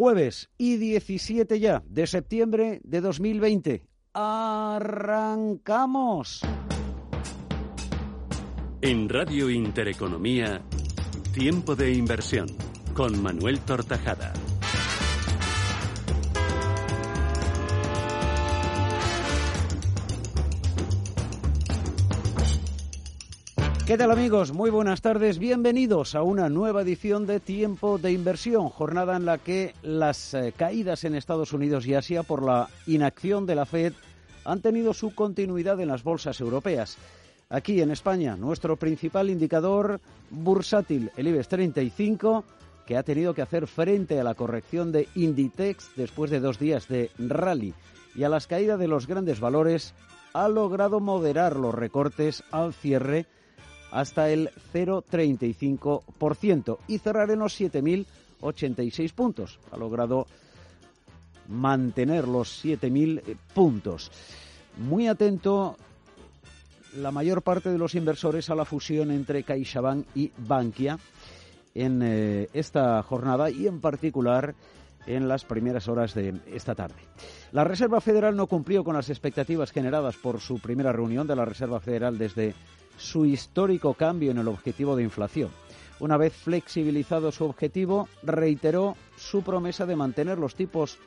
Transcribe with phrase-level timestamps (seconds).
[0.00, 3.84] Jueves y 17 ya de septiembre de 2020.
[4.14, 5.60] ¡Arrancamos!
[8.80, 10.62] En Radio Intereconomía,
[11.34, 12.46] Tiempo de Inversión,
[12.94, 14.32] con Manuel Tortajada.
[23.90, 24.52] ¿Qué tal amigos?
[24.52, 25.40] Muy buenas tardes.
[25.40, 30.54] Bienvenidos a una nueva edición de Tiempo de Inversión, jornada en la que las eh,
[30.56, 33.94] caídas en Estados Unidos y Asia por la inacción de la Fed
[34.44, 36.98] han tenido su continuidad en las bolsas europeas.
[37.48, 40.00] Aquí en España, nuestro principal indicador
[40.30, 42.44] bursátil, el IBEX 35,
[42.86, 46.86] que ha tenido que hacer frente a la corrección de Inditex después de dos días
[46.86, 47.74] de rally
[48.14, 49.94] y a las caídas de los grandes valores,
[50.32, 53.26] ha logrado moderar los recortes al cierre
[53.90, 59.58] hasta el 0,35% y cerrar en los 7.086 puntos.
[59.70, 60.26] Ha logrado
[61.48, 64.10] mantener los 7.000 eh, puntos.
[64.78, 65.76] Muy atento
[66.96, 70.98] la mayor parte de los inversores a la fusión entre CaixaBank y Bankia
[71.74, 74.54] en eh, esta jornada y en particular
[75.06, 77.00] en las primeras horas de esta tarde.
[77.52, 81.44] La Reserva Federal no cumplió con las expectativas generadas por su primera reunión de la
[81.44, 82.54] Reserva Federal desde
[83.00, 85.50] su histórico cambio en el objetivo de inflación.
[85.98, 90.98] Una vez flexibilizado su objetivo, reiteró su promesa de mantener los tipos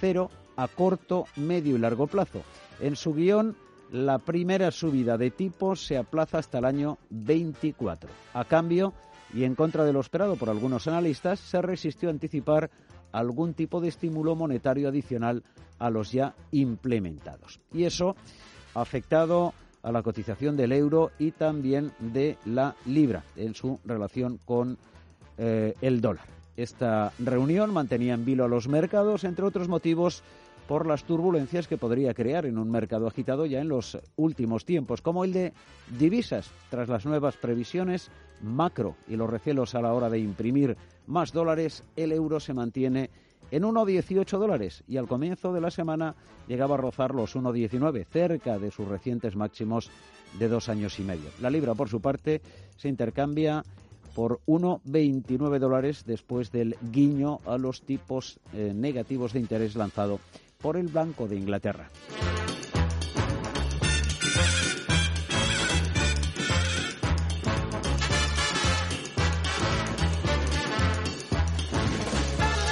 [0.00, 2.42] cero a corto, medio y largo plazo.
[2.80, 3.56] En su guion,
[3.90, 8.10] la primera subida de tipos se aplaza hasta el año 24.
[8.34, 8.94] A cambio,
[9.34, 12.70] y en contra de lo esperado por algunos analistas, se resistió a anticipar
[13.12, 15.42] algún tipo de estímulo monetario adicional
[15.78, 17.60] a los ya implementados.
[17.72, 18.16] Y eso
[18.74, 24.38] ha afectado a la cotización del euro y también de la libra en su relación
[24.44, 24.78] con
[25.38, 26.26] eh, el dólar.
[26.56, 30.22] Esta reunión mantenía en vilo a los mercados, entre otros motivos,
[30.68, 35.02] por las turbulencias que podría crear en un mercado agitado ya en los últimos tiempos,
[35.02, 35.52] como el de
[35.98, 38.10] divisas, tras las nuevas previsiones
[38.42, 40.76] macro y los recelos a la hora de imprimir
[41.06, 43.10] más dólares, el euro se mantiene
[43.52, 46.16] en 1,18 dólares y al comienzo de la semana
[46.48, 49.90] llegaba a rozar los 1,19, cerca de sus recientes máximos
[50.38, 51.28] de dos años y medio.
[51.40, 52.40] La libra, por su parte,
[52.76, 53.62] se intercambia
[54.14, 60.18] por 1,29 dólares después del guiño a los tipos eh, negativos de interés lanzado
[60.60, 61.90] por el Banco de Inglaterra.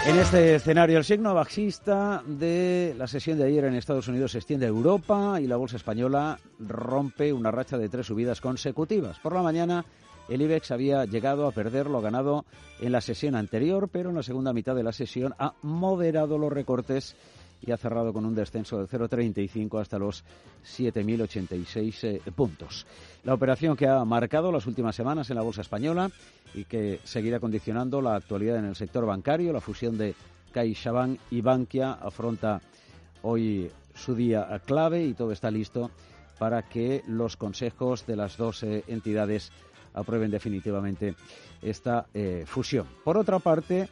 [0.07, 4.39] En este escenario, el signo bajista de la sesión de ayer en Estados Unidos se
[4.39, 9.19] extiende a Europa y la bolsa española rompe una racha de tres subidas consecutivas.
[9.19, 9.85] Por la mañana,
[10.31, 12.47] el IBEX había llegado a perder lo ganado
[12.81, 16.51] en la sesión anterior, pero en la segunda mitad de la sesión ha moderado los
[16.51, 17.15] recortes
[17.63, 20.25] y ha cerrado con un descenso de 0,35 hasta los
[20.65, 22.87] 7.086 eh, puntos.
[23.25, 26.11] La operación que ha marcado las últimas semanas en la bolsa española
[26.55, 30.15] y que seguirá condicionando la actualidad en el sector bancario, la fusión de
[30.53, 32.61] CaixaBank y Bankia afronta
[33.23, 35.91] hoy su día clave y todo está listo
[36.39, 39.53] para que los consejos de las dos eh, entidades
[39.93, 41.15] aprueben definitivamente
[41.61, 42.87] esta eh, fusión.
[43.05, 43.89] Por otra parte,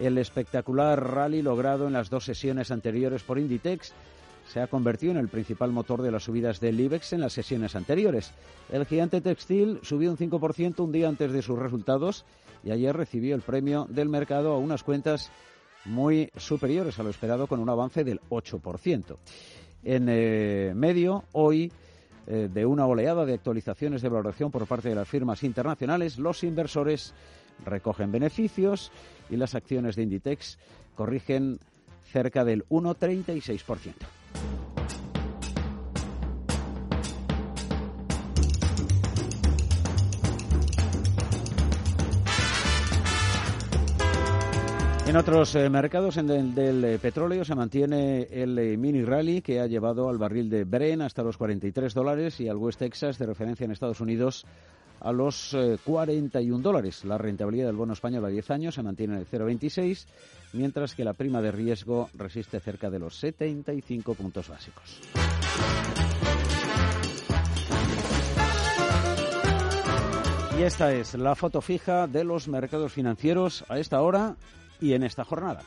[0.00, 3.92] el espectacular rally logrado en las dos sesiones anteriores por Inditex
[4.50, 7.76] se ha convertido en el principal motor de las subidas del IBEX en las sesiones
[7.76, 8.32] anteriores.
[8.72, 12.24] El gigante textil subió un 5% un día antes de sus resultados
[12.64, 15.30] y ayer recibió el premio del mercado a unas cuentas
[15.84, 19.16] muy superiores a lo esperado con un avance del 8%.
[19.84, 21.72] En eh, medio, hoy,
[22.26, 26.42] eh, de una oleada de actualizaciones de valoración por parte de las firmas internacionales, los
[26.42, 27.14] inversores
[27.64, 28.90] recogen beneficios
[29.30, 30.58] y las acciones de Inditex
[30.94, 31.58] corrigen
[32.04, 33.94] cerca del 1,36%.
[45.10, 49.42] En otros eh, mercados, en el del eh, petróleo, se mantiene el eh, mini rally
[49.42, 53.18] que ha llevado al barril de Bren hasta los 43 dólares y al West Texas
[53.18, 54.46] de referencia en Estados Unidos
[55.00, 57.04] a los 41 eh, dólares.
[57.04, 60.06] La rentabilidad del bono español a 10 años se mantiene en el 0,26,
[60.52, 65.00] mientras que la prima de riesgo resiste cerca de los 75 puntos básicos.
[70.58, 74.36] Y esta es la foto fija de los mercados financieros a esta hora
[74.78, 75.62] y en esta jornada.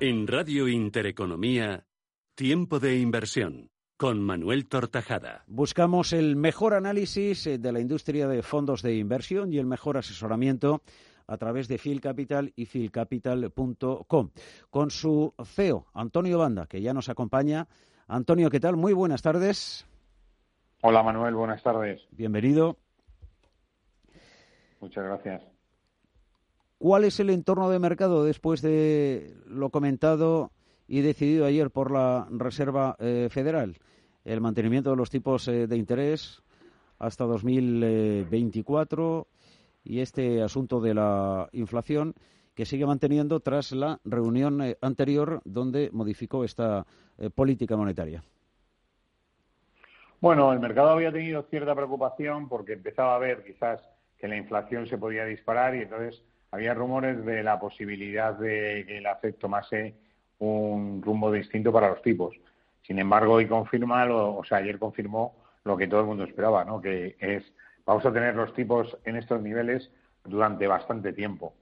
[0.00, 1.86] En Radio Intereconomía,
[2.34, 3.71] Tiempo de Inversión
[4.02, 5.44] con Manuel Tortajada.
[5.46, 9.96] Buscamos el mejor análisis eh, de la industria de fondos de inversión y el mejor
[9.96, 10.82] asesoramiento
[11.28, 14.30] a través de Phil Capital y philcapital.com.
[14.70, 17.68] Con su CEO, Antonio Banda, que ya nos acompaña.
[18.08, 18.76] Antonio, ¿qué tal?
[18.76, 19.86] Muy buenas tardes.
[20.80, 22.00] Hola Manuel, buenas tardes.
[22.10, 22.78] Bienvenido.
[24.80, 25.42] Muchas gracias.
[26.78, 30.50] ¿Cuál es el entorno de mercado después de lo comentado
[30.88, 33.76] y decidido ayer por la Reserva eh, Federal?
[34.24, 36.42] El mantenimiento de los tipos eh, de interés
[36.98, 39.26] hasta 2024
[39.84, 42.14] y este asunto de la inflación
[42.54, 46.86] que sigue manteniendo tras la reunión eh, anterior donde modificó esta
[47.34, 48.22] política monetaria.
[50.20, 53.80] Bueno, el mercado había tenido cierta preocupación porque empezaba a ver quizás
[54.18, 56.22] que la inflación se podía disparar y entonces
[56.52, 59.94] había rumores de la posibilidad de que el AFED tomase
[60.38, 62.36] un rumbo distinto para los tipos.
[62.82, 65.34] Sin embargo, hoy confirma, o sea, ayer confirmó
[65.64, 66.80] lo que todo el mundo esperaba, ¿no?
[66.80, 67.44] Que es,
[67.86, 69.90] vamos a tener los tipos en estos niveles
[70.24, 71.54] durante bastante tiempo.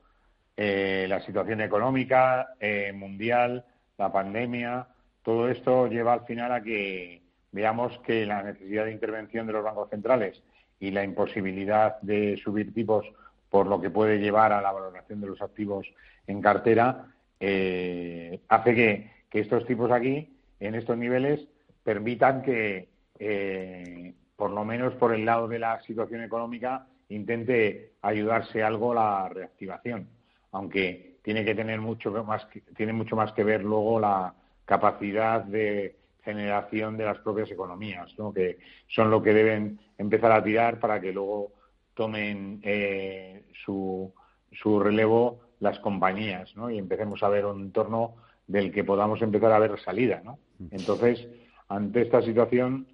[0.56, 3.64] Eh, la situación económica eh, mundial,
[3.98, 4.88] la pandemia,
[5.22, 9.64] todo esto lleva al final a que veamos que la necesidad de intervención de los
[9.64, 10.42] bancos centrales
[10.78, 13.06] y la imposibilidad de subir tipos
[13.50, 15.86] por lo que puede llevar a la valoración de los activos
[16.26, 17.06] en cartera,
[17.40, 21.40] eh, hace que, estos tipos aquí, en estos niveles,
[21.82, 28.62] permitan que, eh, por lo menos por el lado de la situación económica, intente ayudarse
[28.62, 30.08] algo la reactivación,
[30.52, 32.46] aunque tiene que tener mucho más
[32.76, 34.34] tiene mucho más que ver luego la
[34.64, 38.32] capacidad de generación de las propias economías, ¿no?
[38.32, 38.58] que
[38.88, 41.52] son lo que deben empezar a tirar para que luego
[41.94, 44.12] tomen eh, su,
[44.52, 48.16] su relevo las compañías y empecemos a ver un entorno
[48.50, 50.22] del que podamos empezar a ver salida.
[50.24, 50.38] ¿no?
[50.72, 51.28] Entonces,
[51.68, 52.88] ante esta situación,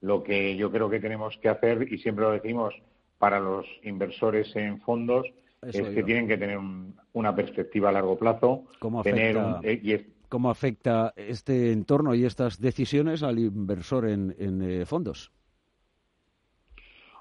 [0.00, 2.74] lo que yo creo que tenemos que hacer, y siempre lo decimos
[3.18, 5.26] para los inversores en fondos,
[5.62, 6.58] es que tienen que tener
[7.12, 8.64] una perspectiva a largo plazo.
[8.78, 14.86] ¿Cómo afecta, eh, ¿Cómo afecta este entorno y estas decisiones al inversor en, en eh,
[14.86, 15.32] fondos?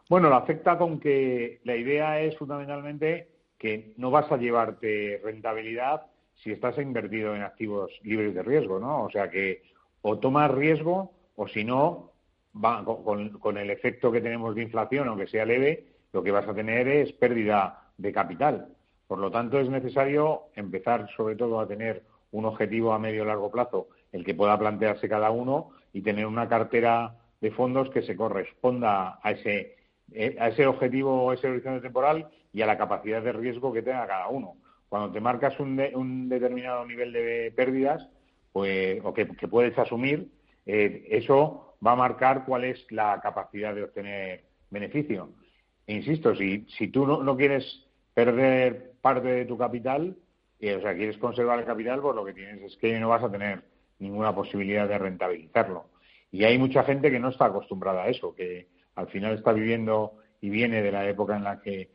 [0.07, 6.03] Bueno, lo afecta con que la idea es fundamentalmente que no vas a llevarte rentabilidad
[6.43, 9.03] si estás invertido en activos libres de riesgo, ¿no?
[9.03, 9.63] O sea que
[10.01, 12.11] o tomas riesgo o si no,
[12.53, 16.53] va, con, el efecto que tenemos de inflación, aunque sea leve, lo que vas a
[16.53, 18.67] tener es pérdida de capital.
[19.07, 23.27] Por lo tanto, es necesario empezar sobre todo a tener un objetivo a medio y
[23.27, 28.01] largo plazo, el que pueda plantearse cada uno y tener una cartera de fondos que
[28.01, 29.79] se corresponda a ese
[30.11, 33.83] eh, a ese objetivo o ese horizonte temporal y a la capacidad de riesgo que
[33.83, 34.55] tenga cada uno.
[34.89, 38.09] Cuando te marcas un, un determinado nivel de pérdidas,
[38.51, 40.31] pues, o que, puedes asumir,
[40.65, 45.29] eh, eso va a marcar cuál es la capacidad de obtener beneficio.
[45.87, 50.17] E insisto, si, si tú no, quieres perder parte de tu capital,
[50.59, 53.23] eh, o sea, quieres conservar el capital, pues lo que tienes es que no vas
[53.23, 53.63] a tener
[53.99, 55.85] ninguna posibilidad de rentabilizarlo.
[56.31, 58.67] Y hay mucha gente que no está acostumbrada a eso, que,
[58.99, 61.89] al final está viviendo y viene de la época en la que,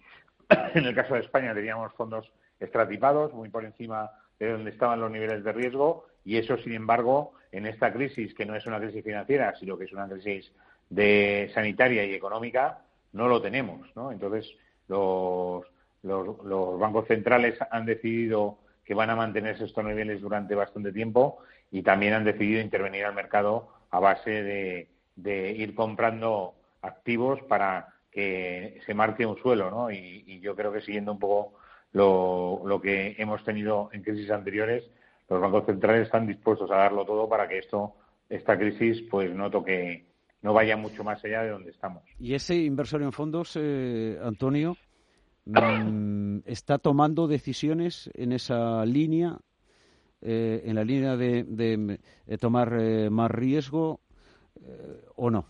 [0.74, 5.10] en el caso de España, teníamos fondos estratipados, muy por encima de donde estaban los
[5.10, 9.04] niveles de riesgo, y eso, sin embargo, en esta crisis, que no es una crisis
[9.04, 10.52] financiera, sino que es una crisis
[10.88, 14.10] de sanitaria y económica, no lo tenemos, ¿no?
[14.10, 14.50] Entonces,
[14.88, 15.64] los,
[16.02, 21.38] los, bancos centrales han decidido que van a mantenerse estos niveles durante bastante tiempo
[21.70, 27.94] y también han decidido intervenir al mercado a base de, de ir comprando activos para
[28.10, 29.90] que se marque un suelo, ¿no?
[29.90, 31.54] Y, yo creo que siguiendo un poco
[31.94, 34.84] lo, que hemos tenido en crisis anteriores,
[35.28, 37.94] los bancos centrales están dispuestos a darlo todo para que esto,
[38.28, 40.04] esta crisis, pues no toque,
[40.42, 42.02] no vaya mucho más allá de donde estamos.
[42.18, 44.76] Y ese inversor en fondos, eh, Antonio,
[45.46, 49.38] mm, está tomando decisiones en esa línea,
[50.20, 51.98] eh, en la línea de,
[52.40, 54.00] tomar eh, más riesgo
[55.16, 55.44] o no.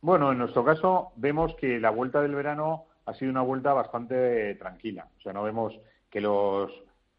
[0.00, 4.54] Bueno, en nuestro caso vemos que la vuelta del verano ha sido una vuelta bastante
[4.56, 5.08] tranquila.
[5.18, 5.78] O sea, no vemos
[6.10, 6.70] que los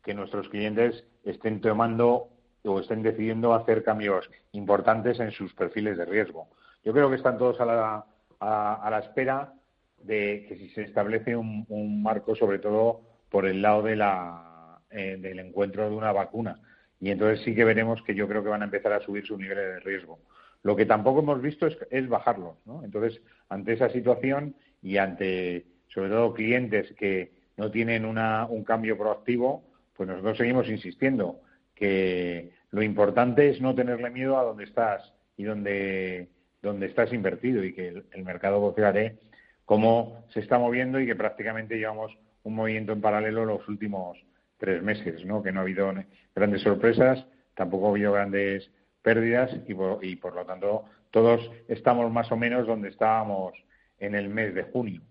[0.03, 2.29] que nuestros clientes estén tomando
[2.63, 6.48] o estén decidiendo hacer cambios importantes en sus perfiles de riesgo.
[6.84, 8.05] Yo creo que están todos a la,
[8.39, 9.53] a, la espera
[9.98, 15.17] de que si se establece un, marco, sobre todo por el lado de la, eh,
[15.19, 16.62] del encuentro de una vacuna.
[17.00, 19.39] Y entonces sí que veremos que yo creo que van a empezar a subir sus
[19.39, 20.19] niveles de riesgo.
[20.62, 22.84] Lo que tampoco hemos visto es, es bajarlos, ¿no?
[22.84, 28.98] Entonces, ante esa situación y ante, sobre todo, clientes que no tienen una, un cambio
[28.98, 29.63] proactivo,
[29.96, 31.41] pues nosotros seguimos insistiendo
[31.75, 36.29] que lo importante es no tenerle miedo a donde estás y donde,
[36.62, 39.17] donde estás invertido y que el, mercado, pues fíjate,
[39.65, 44.17] cómo se está moviendo y que prácticamente llevamos un movimiento en paralelo los últimos
[44.58, 45.41] tres meses, ¿no?
[45.41, 45.93] Que no ha habido
[46.36, 48.69] grandes sorpresas, tampoco ha habido grandes
[49.01, 53.53] pérdidas y por, y por lo tanto todos estamos más o menos donde estábamos
[53.98, 55.01] en el mes de junio.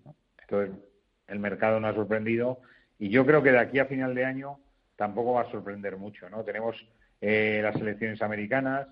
[0.48, 0.76] Entonces,
[1.26, 2.60] el mercado nos ha sorprendido
[2.98, 4.58] y yo creo que de aquí a final de año
[4.96, 6.42] tampoco va a sorprender mucho, ¿no?
[6.42, 6.74] Tenemos
[7.20, 8.88] eh, las elecciones americanas,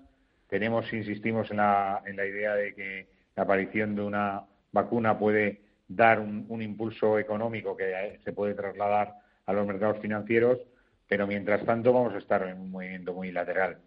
[0.47, 5.61] tenemos, insistimos en la, en la idea de que la aparición de una vacuna puede
[5.87, 10.59] dar un, impulso económico que eh, se puede trasladar a los mercados financieros,
[11.07, 13.77] pero mientras tanto vamos a estar en un movimiento muy lateral.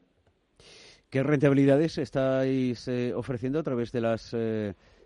[1.09, 4.35] ¿Qué rentabilidades estáis eh, ofreciendo a través de las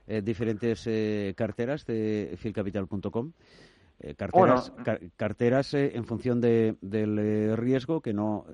[0.07, 0.89] diferentes
[1.37, 3.33] carteras de filcapital.com?
[4.01, 4.73] Eh, carteras,
[5.17, 8.45] carteras eh, en función de, del eh, riesgo que no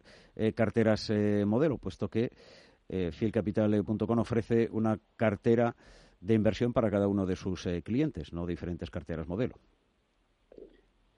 [0.55, 1.13] carteras
[1.45, 2.31] modelo, puesto que
[2.89, 5.77] fielcapital.com ofrece una cartera
[6.21, 9.57] de inversión para cada uno de sus clientes, no diferentes carteras modelo.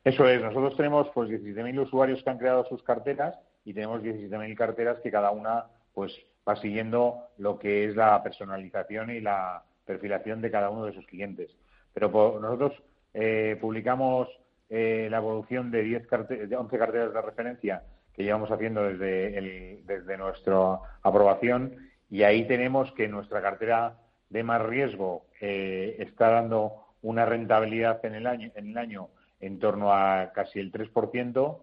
[0.03, 4.57] Eso es, nosotros tenemos pues 17.000 usuarios que han creado sus carteras y tenemos 17.000
[4.57, 6.13] carteras que cada una pues
[6.49, 11.07] va siguiendo lo que es la personalización y la perfilación de cada uno de sus
[11.07, 11.51] clientes.
[11.93, 12.73] Pero nosotros
[13.15, 14.29] eh, publicamos
[14.71, 16.09] eh, la evolución de, 10
[16.49, 17.83] de 11 carteras de referencia
[18.15, 21.77] que llevamos haciendo desde, desde nuestra aprobación
[22.11, 23.99] y ahí tenemos que nuestra cartera
[24.29, 29.09] de más riesgo eh, está dando una rentabilidad en el año en el año
[29.41, 31.59] en torno a casi el 3%,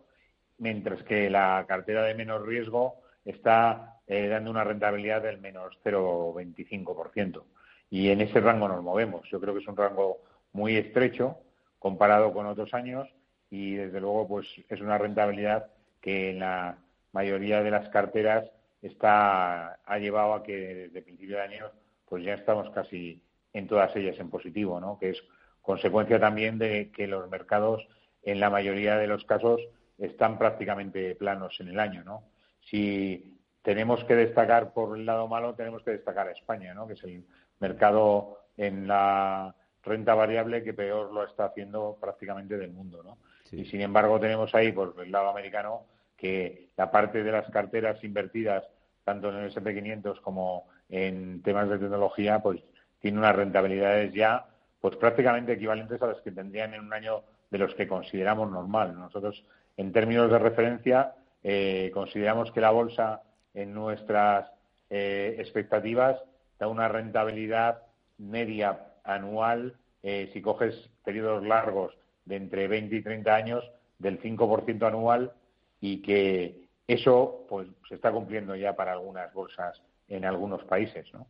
[0.57, 7.43] mientras que la cartera de menos riesgo está dando una rentabilidad del menos 0,25%.
[7.89, 9.27] Y en ese rango nos movemos.
[9.29, 10.19] Yo creo que es un rango
[10.53, 11.38] muy estrecho
[11.79, 13.08] comparado con otros años
[13.50, 16.77] y desde luego pues es una rentabilidad que en la
[17.12, 18.50] mayoría de las carteras
[18.81, 21.72] está ha llevado a que desde principio de año
[22.08, 23.22] pues ya estamos casi
[23.53, 24.98] en todas ellas en positivo, ¿no?
[24.98, 25.24] Que es
[25.62, 27.88] consecuencia también de que los mercados
[28.24, 29.62] en la mayoría de los casos
[29.98, 32.24] están prácticamente planos en el año, ¿no?
[32.62, 36.88] Si tenemos que destacar por el lado malo, tenemos que destacar a España, ¿no?
[36.88, 37.25] Que es el
[37.59, 43.17] mercado en la renta variable que peor lo está haciendo prácticamente del mundo, ¿no?
[43.51, 45.85] Y sin embargo tenemos ahí, por el lado americano,
[46.15, 48.63] que la parte de las carteras invertidas,
[49.03, 52.61] tanto en el SP500 como en temas de tecnología, pues
[52.99, 54.45] tiene unas rentabilidades ya
[54.81, 58.97] pues prácticamente equivalentes a las que tendrían en un año de los que consideramos normal.
[58.97, 59.43] Nosotros,
[59.77, 63.21] en términos de referencia, eh, consideramos que la bolsa
[63.53, 64.49] en nuestras
[64.89, 66.21] eh, expectativas
[66.59, 67.83] da una rentabilidad
[68.17, 74.87] media anual, eh, si coges periodos largos de entre 20 y 30 años, del 5%
[74.87, 75.33] anual
[75.81, 81.27] y que eso pues se está cumpliendo ya para algunas bolsas en algunos países, ¿no?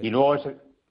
[0.00, 0.36] Y luego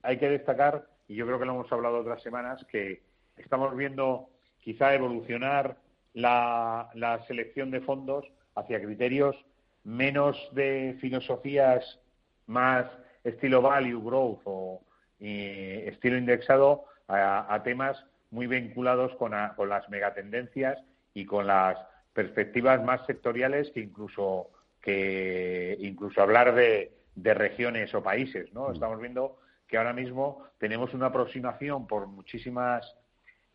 [0.04, 3.02] hay que destacar, y yo creo que lo hemos hablado otras semanas, que
[3.38, 5.78] estamos viendo quizá evolucionar
[6.14, 9.36] la, la selección de fondos hacia criterios
[9.84, 12.00] menos de filosofías
[12.48, 12.86] más
[13.30, 14.82] estilo value growth o,
[15.20, 20.78] estilo indexado a, temas muy vinculados con, las megatendencias
[21.14, 21.78] y con las
[22.14, 24.50] perspectivas más sectoriales que incluso
[24.82, 28.70] que incluso hablar de, regiones o países, ¿no?
[28.70, 28.74] Mm.
[28.74, 32.96] Estamos viendo que ahora mismo tenemos una aproximación por muchísimas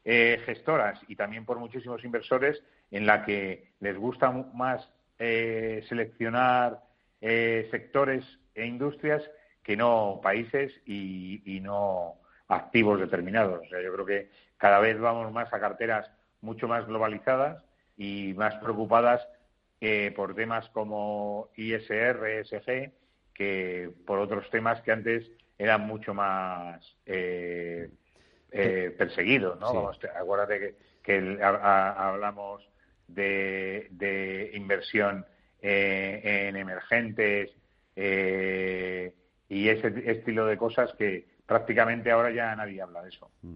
[0.04, 4.86] eh, gestoras y también por muchísimos inversores en la que les gusta más
[5.18, 6.80] eh, seleccionar
[7.20, 9.22] eh, sectores e industrias
[9.64, 12.16] que no países y, no
[12.48, 13.66] activos determinados.
[13.66, 16.10] O sea, yo creo que cada vez vamos más a carteras
[16.42, 17.64] mucho más globalizadas
[17.96, 19.26] y más preocupadas
[19.80, 22.92] eh, por temas como ISR, ESG,
[23.32, 27.88] que por otros temas que antes eran mucho más eh,
[28.52, 29.58] eh, perseguidos.
[29.58, 29.90] ¿no?
[30.14, 32.68] acuérdate que, hablamos
[33.08, 35.24] de, inversión
[35.60, 37.50] en emergentes,
[39.54, 43.30] y ese estilo de cosas que prácticamente ahora ya nadie habla de eso.
[43.42, 43.54] Mm.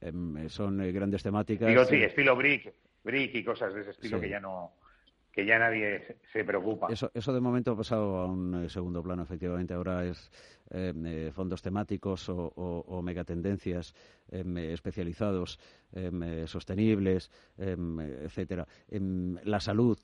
[0.00, 1.68] Em, son eh, grandes temáticas.
[1.68, 2.72] Digo, sí, estilo brick,
[3.02, 4.74] brick y cosas de ese estilo que ya no
[5.32, 6.88] que ya nadie se preocupa.
[6.92, 9.72] Eso, eso de momento ha pasado a un eh, segundo plano, efectivamente.
[9.72, 10.30] Ahora es
[10.70, 13.94] em, eh, fondos temáticos o, megatendencias
[14.30, 15.58] em, especializados,
[16.46, 18.66] sostenibles, etcétera.
[18.90, 19.98] la salud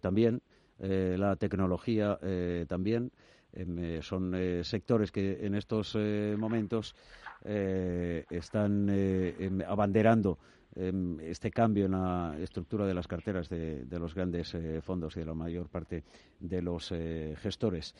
[0.00, 0.42] también,
[0.78, 2.18] la tecnología
[2.66, 3.12] también.
[3.52, 6.94] Eh, son eh, sectores que en estos eh, momentos
[7.42, 10.38] están em, abanderando
[10.76, 15.26] em, este cambio en la estructura de las carteras de, los grandes fondos y de
[15.26, 16.04] la mayor parte
[16.38, 16.92] de los
[17.40, 17.94] gestores.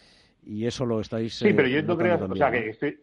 [0.44, 1.36] y eso lo estáis.
[1.36, 3.00] Sí, pero yo no creo, o sea, que estoy,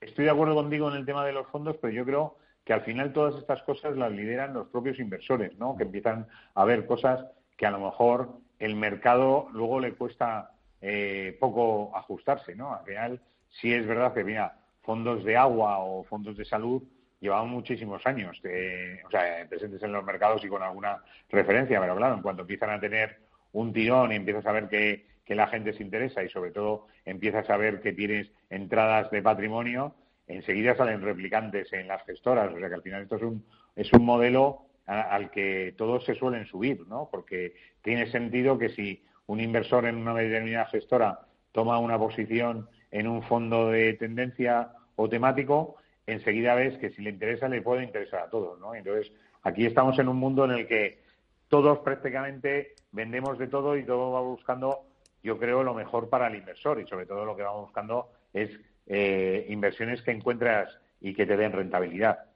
[0.00, 2.82] estoy de acuerdo contigo en el tema de los fondos, pero yo creo que al
[2.82, 5.76] final todas estas cosas las lideran los propios inversores, ¿no?
[5.76, 7.26] Que empiezan a ver cosas
[7.56, 10.53] que a lo mejor el mercado luego le cuesta
[10.86, 12.74] eh, poco ajustarse, ¿no?
[12.74, 16.82] Al final, sí es verdad que, mira, fondos de agua o fondos de salud
[17.20, 22.20] llevaban muchísimos años, sea, presentes en los mercados y con alguna referencia, pero claro, en
[22.22, 23.16] cuanto empiezan a tener
[23.52, 27.48] un tirón y empiezas a ver que la gente se interesa y sobre todo empiezas
[27.48, 29.94] a ver que tienes entradas de patrimonio,
[30.26, 33.90] enseguida salen replicantes en las gestoras, o sea que al final esto es un, es
[33.94, 37.08] un modelo al que todos se suelen subir, ¿no?
[37.10, 41.20] Porque tiene sentido que si un inversor en una determinada gestora
[41.52, 45.76] toma una posición en un fondo de tendencia o temático,
[46.06, 48.74] enseguida ves que si le interesa le puede interesar a todos, ¿no?
[48.74, 49.12] Entonces,
[49.42, 51.02] aquí estamos en un mundo en el que
[51.48, 54.82] todos prácticamente vendemos de todo y todo va buscando,
[55.22, 58.50] yo creo, lo mejor para el inversor y sobre todo lo que vamos buscando es
[58.86, 62.33] eh, inversiones que encuentras y que te den rentabilidad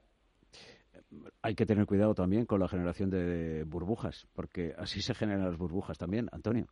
[1.42, 5.56] hay que tener cuidado también con la generación de burbujas, porque así se generan las
[5.56, 6.66] burbujas también, Antonio.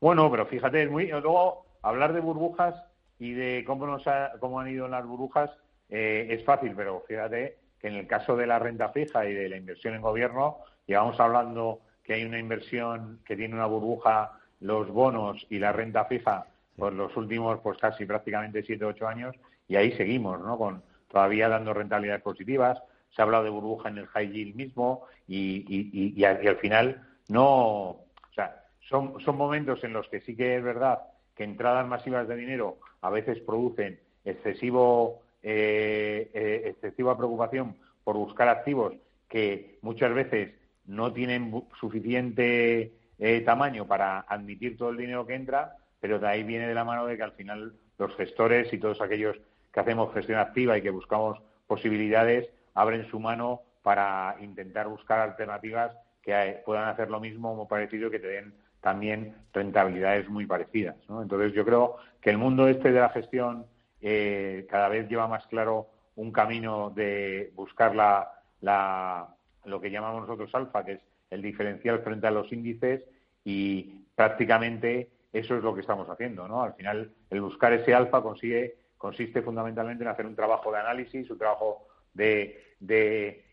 [0.00, 2.74] Bueno, pero fíjate, muy, luego hablar de burbujas
[3.18, 4.04] y de cómo, nos
[4.40, 5.50] cómo han ido las burbujas
[5.88, 9.48] eh, es fácil, pero fíjate que en el caso de la renta fija y de
[9.48, 14.88] la inversión en gobierno, llevamos hablando que hay una inversión que tiene una burbuja, los
[14.88, 16.46] bonos y la renta fija,
[16.76, 19.34] por los últimos, pues casi prácticamente siete, ocho años,
[19.68, 20.58] y ahí seguimos, ¿no?
[20.58, 20.82] Con,
[21.14, 22.82] todavía dando rentabilidades positivas.
[23.10, 27.44] Se ha hablado de burbuja en el high yield mismo y, al final no.
[27.44, 31.02] O sea, son, son momentos en los que sí que es verdad
[31.36, 38.48] que entradas masivas de dinero a veces producen excesivo, eh, eh, excesiva preocupación por buscar
[38.48, 38.94] activos
[39.28, 40.52] que muchas veces
[40.86, 46.42] no tienen suficiente eh, tamaño para admitir todo el dinero que entra, pero de ahí
[46.42, 49.36] viene de la mano de que al final los gestores y todos aquellos
[49.74, 55.96] que hacemos gestión activa y que buscamos posibilidades, abren su mano para intentar buscar alternativas
[56.22, 60.96] que puedan hacer lo mismo o parecido que te den también rentabilidades muy parecidas.
[61.08, 63.66] Entonces yo creo que el mundo este de la gestión
[64.00, 69.34] eh, cada vez lleva más claro un camino de buscar la, la,
[69.64, 73.02] lo que llamamos nosotros alfa, que es el diferencial frente a los índices
[73.44, 76.46] y prácticamente eso es lo que estamos haciendo.
[76.46, 76.62] ¿no?
[76.62, 81.28] Al final el buscar ese alfa consigue consiste fundamentalmente en hacer un trabajo de análisis,
[81.28, 82.58] un trabajo de,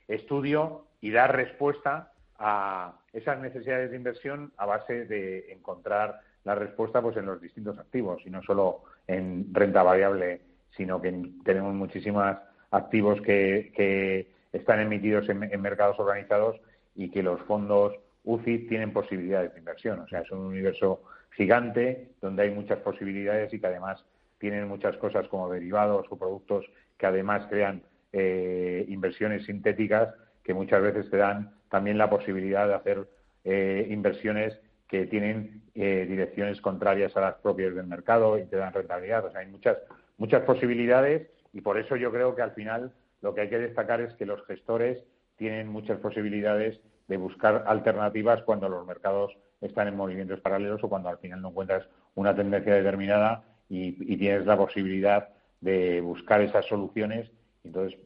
[0.08, 7.02] estudio y dar respuesta a esas necesidades de inversión a base de encontrar la respuesta
[7.02, 10.40] pues en los distintos activos y no solo en renta variable,
[10.78, 11.12] sino que
[11.44, 12.38] tenemos muchísimos
[12.72, 16.62] activos que, están emitidos en, en, mercados organizados
[16.96, 20.00] y que los fondos UCI tienen posibilidades de inversión.
[20.00, 24.04] O sea, es un universo gigante donde hay muchas posibilidades y que además
[24.42, 26.66] tienen muchas cosas como derivados o productos
[26.98, 32.74] que además crean eh, inversiones sintéticas que muchas veces te dan también la posibilidad de
[32.74, 33.08] hacer
[33.46, 38.74] eh, inversiones que tienen eh, direcciones contrarias a las propias del mercado y te dan
[38.74, 39.26] rentabilidad.
[39.26, 39.78] O sea, hay muchas,
[40.18, 44.02] muchas posibilidades y por eso yo creo que al final lo que hay que destacar
[44.02, 44.98] es que los gestores
[45.38, 51.10] tienen muchas posibilidades de buscar alternativas cuando los mercados están en movimientos paralelos o cuando
[51.10, 55.30] al final no encuentras una tendencia determinada y, tienes la posibilidad
[55.62, 57.32] de buscar esas soluciones.
[57.64, 57.98] Entonces,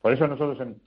[0.00, 0.80] por eso nosotros, en,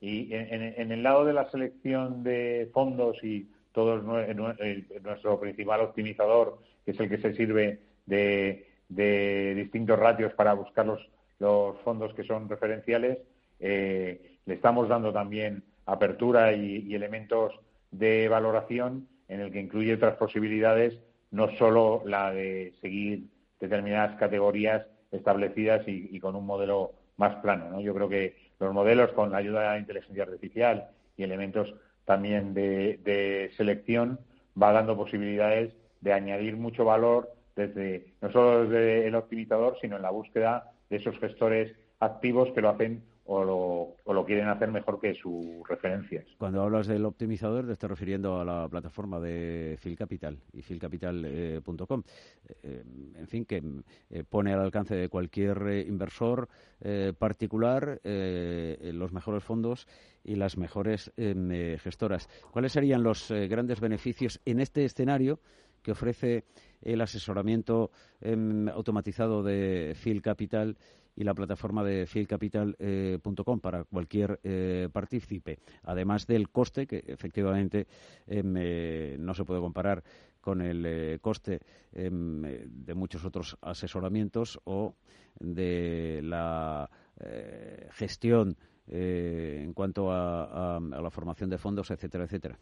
[0.00, 6.90] y en, el lado de la selección de fondos y todo nuestro principal optimizador, que
[6.90, 12.48] es el que se sirve de, distintos ratios para buscar los, los fondos que son
[12.48, 13.18] referenciales,
[13.58, 17.54] eh, le estamos dando también apertura y, elementos
[17.90, 20.98] de valoración en el que incluye otras posibilidades,
[21.30, 23.24] no solo la de seguir
[23.60, 27.70] determinadas categorías establecidas y, con un modelo más plano.
[27.70, 27.80] ¿no?
[27.80, 32.54] Yo creo que los modelos con la ayuda de la inteligencia artificial y elementos también
[32.54, 34.18] de, selección
[34.60, 40.02] va dando posibilidades de añadir mucho valor desde no solo desde el optimizador, sino en
[40.02, 44.70] la búsqueda de esos gestores activos que lo hacen o lo, o lo, quieren hacer
[44.70, 46.24] mejor que sus referencias.
[46.38, 52.02] Cuando hablas del optimizador, te estás refiriendo a la plataforma de Phil Capital y philcapital.com.
[52.48, 52.84] Eh, eh,
[53.16, 53.62] en fin, que
[54.10, 56.48] eh, pone al alcance de cualquier inversor
[57.18, 59.88] particular los mejores fondos
[60.22, 62.28] y las mejores gestoras.
[62.50, 65.40] ¿Cuáles serían los grandes beneficios en este escenario
[65.82, 66.44] que ofrece
[66.82, 70.76] el asesoramiento em, automatizado de Phil Capital?
[71.16, 77.86] Y la plataforma de fieldcapital.com para cualquier eh, partícipe, además del coste que efectivamente
[78.26, 80.04] eh, no se puede comparar
[80.40, 81.58] con el coste
[81.92, 84.94] em, de muchos otros asesoramientos o
[85.40, 86.88] de la
[87.90, 92.56] gestión en cuanto a la formación de fondos, etcétera, etcétera.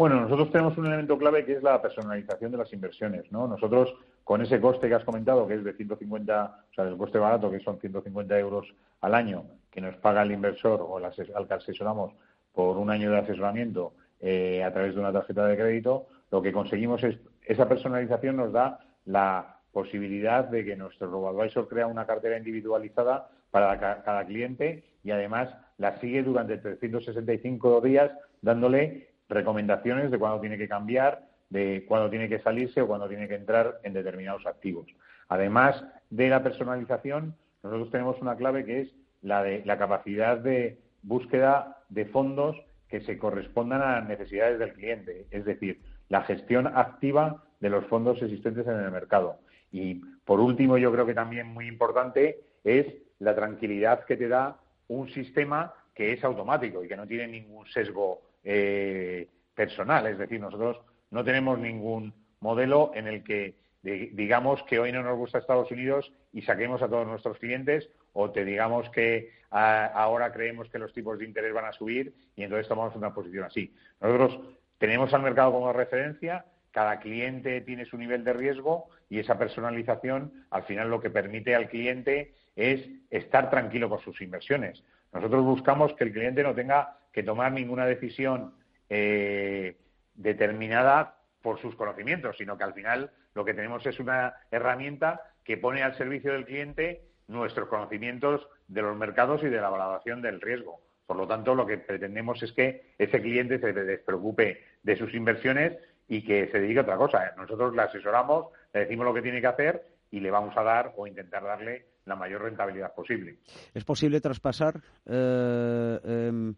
[0.00, 3.46] Bueno, nosotros tenemos un elemento clave que es la personalización de las inversiones, ¿no?
[3.46, 3.94] Nosotros,
[4.30, 7.50] con ese coste que has comentado, que es de 150, o sea, el coste barato,
[7.50, 12.12] que son 150 euros al año, que nos paga el inversor o al que asesoramos
[12.52, 16.52] por un año de asesoramiento eh, a través de una tarjeta de crédito, lo que
[16.52, 22.38] conseguimos es, esa personalización nos da la posibilidad de que nuestro RoboAdvisor crea una cartera
[22.38, 28.12] individualizada para cada cliente y además la sigue durante 365 días
[28.42, 33.28] dándole recomendaciones de cuándo tiene que cambiar, de cuándo tiene que salirse o cuándo tiene
[33.28, 34.86] que entrar en determinados activos.
[35.28, 40.78] Además de la personalización, nosotros tenemos una clave que es la de la capacidad de
[41.02, 42.56] búsqueda de fondos
[42.88, 47.86] que se correspondan a las necesidades del cliente, es decir, la gestión activa de los
[47.86, 49.38] fondos existentes en el mercado.
[49.70, 52.86] Y por último, yo creo que también muy importante es
[53.18, 54.58] la tranquilidad que te da
[54.88, 60.06] un sistema que es automático y que no tiene ningún sesgo eh, personal.
[60.06, 60.80] Es decir, nosotros
[61.10, 66.12] no tenemos ningún modelo en el que digamos que hoy no nos gusta Estados Unidos
[66.32, 71.18] y saquemos a todos nuestros clientes o te digamos que ahora creemos que los tipos
[71.18, 73.74] de interés van a subir y entonces tomamos una posición así.
[74.00, 74.40] Nosotros
[74.78, 80.46] tenemos al mercado como referencia, cada cliente tiene su nivel de riesgo y esa personalización
[80.50, 84.84] al final lo que permite al cliente es estar tranquilo con sus inversiones.
[85.12, 88.54] Nosotros buscamos que el cliente no tenga que tomar ninguna decisión
[88.88, 89.76] eh,
[90.20, 95.56] determinada por sus conocimientos, sino que al final lo que tenemos es una herramienta que
[95.56, 100.40] pone al servicio del cliente nuestros conocimientos de los mercados y de la valoración del
[100.40, 100.80] riesgo.
[101.06, 105.78] Por lo tanto, lo que pretendemos es que ese cliente se despreocupe de sus inversiones
[106.06, 107.32] y que se dedique a otra cosa.
[107.36, 110.92] Nosotros le asesoramos, le decimos lo que tiene que hacer y le vamos a dar
[110.96, 113.38] o intentar darle la mayor rentabilidad posible.
[113.72, 116.54] ¿Es posible traspasar eh, em,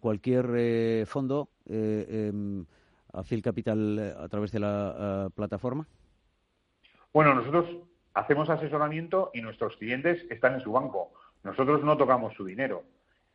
[0.00, 2.64] cualquier eh, fondo em,
[3.12, 5.86] a Phil Capital a través de la plataforma?
[7.12, 7.66] Bueno, nosotros
[8.14, 11.12] hacemos asesoramiento y nuestros clientes están en su banco.
[11.44, 12.82] Nosotros no tocamos su dinero.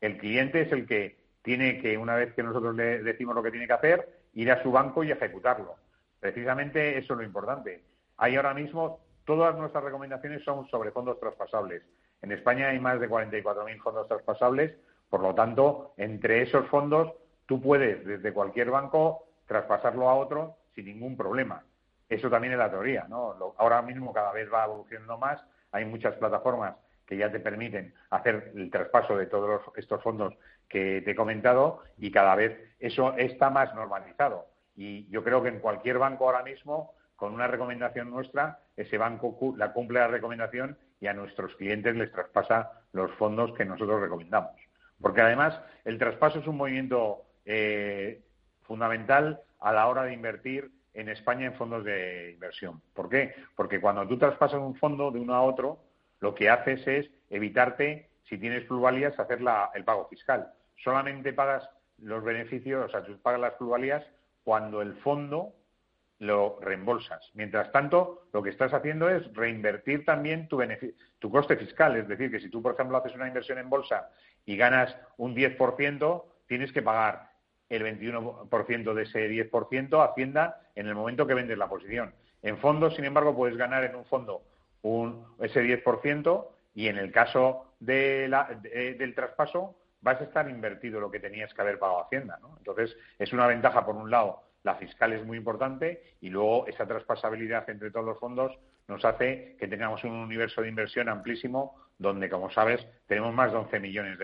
[0.02, 3.52] El cliente es el que tiene que, una vez que nosotros le decimos lo que
[3.52, 5.76] tiene que hacer, ir a su banco y ejecutarlo.
[6.20, 7.84] Precisamente eso es lo importante.
[8.18, 11.82] Hay ahora mismo Todas nuestras recomendaciones son sobre fondos traspasables.
[12.22, 14.76] En España hay más de 44.000 fondos traspasables,
[15.14, 17.14] por lo tanto, entre esos fondos
[17.46, 21.64] tú puedes desde cualquier banco traspasarlo a otro sin ningún problema.
[22.10, 23.36] Eso también es la teoría, ¿no?
[23.58, 25.40] Ahora mismo cada vez va evolucionando más,
[25.72, 30.34] hay muchas plataformas que ya te permiten hacer el traspaso de todos estos fondos
[30.68, 34.48] que te he comentado y cada vez eso está más normalizado.
[34.76, 39.38] Y yo creo que en cualquier banco ahora mismo con una recomendación nuestra, ese banco
[39.58, 44.63] la cumple la recomendación y a nuestros clientes les traspasa los fondos que nosotros recomendamos.
[45.04, 48.22] Porque además el traspaso es un movimiento eh,
[48.62, 52.82] fundamental a la hora de invertir en España en fondos de inversión.
[52.94, 53.36] ¿Por qué?
[53.58, 55.80] Porque cuando tú traspasas un fondo de uno a otro,
[56.22, 59.40] lo que haces es evitarte, si tienes plusvalías, hacer
[59.74, 60.54] el pago fiscal.
[60.82, 64.06] Solamente pagas los beneficios, o sea, tú pagas las plusvalías
[64.46, 65.54] cuando el fondo
[66.20, 67.30] lo reembolsas.
[67.34, 70.62] Mientras tanto, lo que estás haciendo es reinvertir también tu,
[71.20, 71.98] tu coste fiscal.
[71.98, 74.10] Es decir, que si tú, por ejemplo, haces una inversión en bolsa
[74.46, 77.32] y ganas un 10%, tienes que pagar
[77.70, 82.14] el 21% de ese 10% a Hacienda en el momento que vendes la posición.
[82.42, 84.44] En fondos, sin embargo, puedes ganar en un fondo
[84.82, 88.30] un, ese 10% y en el caso de
[88.98, 92.40] del traspaso vas a estar invertido lo que tenías que haber pagado Hacienda.
[92.58, 96.86] Entonces, es una ventaja, por un lado, la fiscal es muy importante y luego esa
[96.86, 102.30] traspasabilidad entre todos los fondos nos hace que tengamos un universo de inversión amplísimo donde,
[102.30, 104.18] como sabes, tenemos más de 11 millones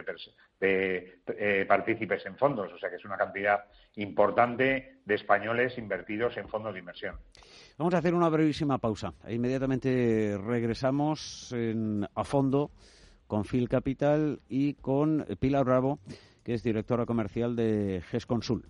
[0.59, 6.35] de, eh, partícipes en fondos, o sea que es una cantidad importante de españoles invertidos
[6.37, 7.15] en fondos de inversión.
[7.77, 9.13] Vamos a hacer una brevísima pausa.
[9.25, 11.55] E inmediatamente regresamos
[12.13, 12.71] a fondo
[13.27, 15.99] con Phil Capital y con Pilar Bravo,
[16.43, 18.65] que es directora comercial de GES Consul.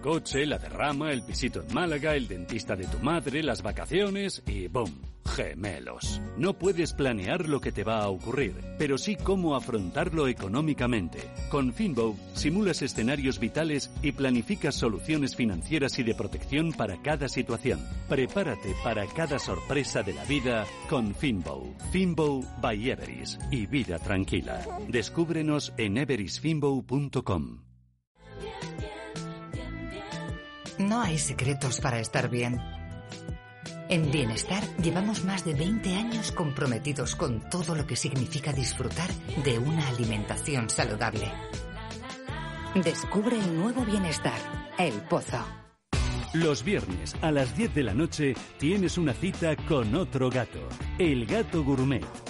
[0.00, 4.66] Coche, la derrama, el pisito en Málaga, el dentista de tu madre, las vacaciones y
[4.68, 5.10] ¡boom!
[5.26, 6.20] Gemelos.
[6.36, 11.20] No puedes planear lo que te va a ocurrir, pero sí cómo afrontarlo económicamente.
[11.50, 17.80] Con Finbow simulas escenarios vitales y planificas soluciones financieras y de protección para cada situación.
[18.08, 21.74] Prepárate para cada sorpresa de la vida con Finbow.
[21.92, 24.64] Finbow by Everis y vida tranquila.
[24.88, 27.69] Descúbrenos en everisfinbow.com.
[30.80, 32.58] No hay secretos para estar bien.
[33.90, 39.10] En Bienestar llevamos más de 20 años comprometidos con todo lo que significa disfrutar
[39.44, 41.30] de una alimentación saludable.
[42.74, 44.40] Descubre el nuevo Bienestar,
[44.78, 45.44] El Pozo.
[46.32, 50.66] Los viernes a las 10 de la noche tienes una cita con otro gato,
[50.98, 52.29] el gato gourmet.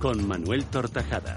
[0.00, 1.36] con Manuel Tortajada.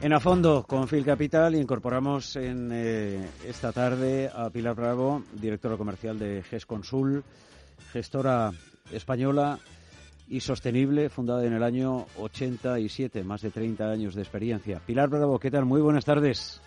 [0.00, 5.76] En a fondo con Phil Capital incorporamos en eh, esta tarde a Pilar Bravo, directora
[5.76, 7.22] comercial de GES Consul,
[7.92, 8.50] gestora
[8.90, 9.60] española
[10.28, 14.80] y sostenible, fundada en el año 87, más de 30 años de experiencia.
[14.84, 15.64] Pilar Bravo, ¿qué tal?
[15.64, 16.60] Muy buenas tardes.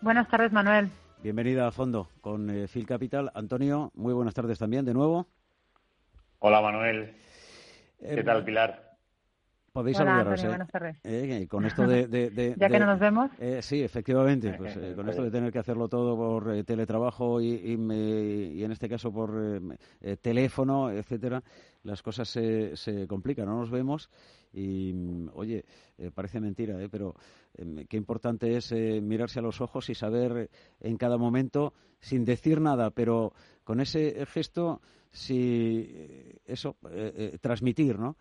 [0.00, 0.88] Buenas tardes, Manuel.
[1.26, 3.32] Bienvenida a fondo con eh, Phil Capital.
[3.34, 5.26] Antonio, muy buenas tardes también, de nuevo.
[6.38, 7.16] Hola, Manuel.
[7.98, 8.96] ¿Qué tal, Pilar?
[9.72, 10.48] Podéis Hola, saludaros, Antonio, ¿eh?
[10.50, 10.96] buenas tardes.
[11.02, 13.32] Eh, con esto de, de- de- Ya que no nos vemos.
[13.40, 14.54] Eh, sí, efectivamente.
[14.56, 17.96] Pues, eh, con esto de tener que hacerlo todo por eh, teletrabajo y, y, me-
[18.54, 19.60] y en este caso por eh,
[20.02, 21.42] eh, teléfono, etcétera,
[21.82, 23.46] las cosas se, se complican.
[23.46, 24.10] No nos vemos
[24.56, 25.64] y, mm, oye,
[25.98, 26.88] eh, parece mentira, ¿eh?
[26.90, 27.14] pero
[27.54, 32.24] eh, qué importante es eh, mirarse a los ojos y saber en cada momento, sin
[32.24, 34.80] decir nada, pero con ese gesto,
[35.12, 36.76] si eh, eso,
[37.40, 38.16] transmitir, ¿no?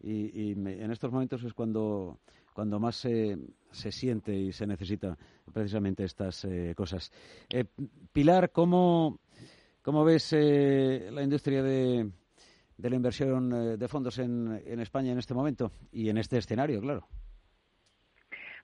[0.00, 2.18] y, me- en estos momentos es cuando
[2.54, 3.36] cuando más se,
[3.72, 5.18] se siente y se necesita
[5.52, 7.10] precisamente estas cosas.
[8.12, 9.18] Pilar, ¿cómo,
[9.82, 12.08] cómo ves la industria de,
[12.76, 16.38] de la inversión eh, de fondos en, en España en este momento y en este
[16.38, 17.08] escenario, claro?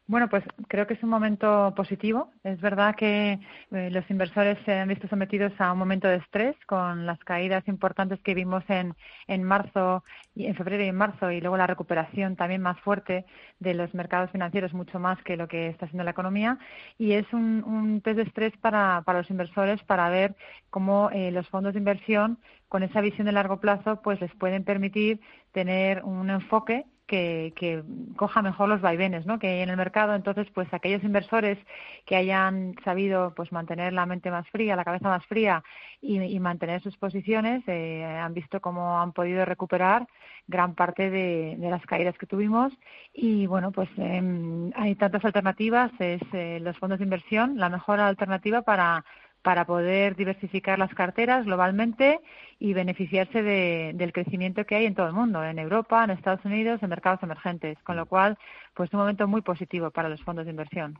[0.06, 2.32] Bueno, pues creo que es un momento positivo.
[2.42, 3.38] Es verdad que
[3.70, 7.62] eh, los inversores se han visto sometidos a un momento de estrés con las caídas
[7.68, 8.96] importantes que vimos en,
[9.28, 10.02] en marzo,
[10.34, 13.24] y en febrero y en marzo, y luego la recuperación también más fuerte
[13.60, 16.58] de los mercados financieros, mucho más que lo que está haciendo la economía.
[16.98, 20.34] Y es un, un test de estrés para, para los inversores para ver
[20.70, 24.64] cómo eh, los fondos de inversión, con esa visión de largo plazo, pues les pueden
[24.64, 25.20] permitir
[25.52, 27.82] tener un enfoque que, que
[28.14, 29.40] coja mejor los vaivenes ¿no?
[29.40, 30.14] que hay en el mercado.
[30.14, 31.58] Entonces, pues aquellos inversores
[32.06, 35.64] que hayan sabido pues mantener la mente más fría, la cabeza más fría
[36.00, 40.06] y, mantener sus posiciones, eh, han visto cómo han podido recuperar
[40.46, 42.72] gran parte de, de las caídas que tuvimos.
[43.12, 45.90] Y bueno, pues eh, hay tantas alternativas.
[45.98, 49.04] Es eh, los fondos de inversión la mejor alternativa para
[49.42, 52.20] para poder diversificar las carteras globalmente
[52.58, 56.44] y beneficiarse de, del crecimiento que hay en todo el mundo, en Europa, en Estados
[56.44, 57.78] Unidos, en mercados emergentes.
[57.82, 58.36] Con lo cual,
[58.74, 60.94] pues un momento muy positivo para los fondos de inversión.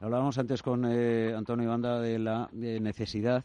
[0.00, 3.44] Hablábamos antes con eh, Antonio Banda de la de necesidad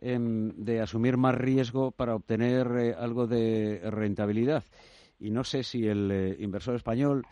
[0.00, 4.64] em, de asumir más riesgo para obtener eh, algo de rentabilidad.
[5.18, 7.24] Y no sé si el eh, inversor español,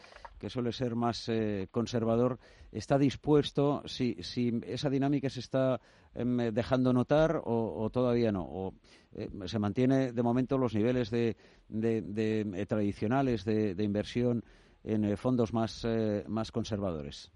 [0.45, 2.39] que suele ser más eh, conservador,
[2.71, 5.81] está dispuesto, si, si esa dinámica se está
[6.15, 8.45] em, dejando notar o, todavía no.
[8.45, 8.75] O
[9.15, 11.35] eh, se mantiene de momento los niveles de,
[11.71, 14.45] de- eh, tradicionales de, de inversión
[14.85, 15.87] en eh, fondos más,
[16.29, 17.33] más conservadores.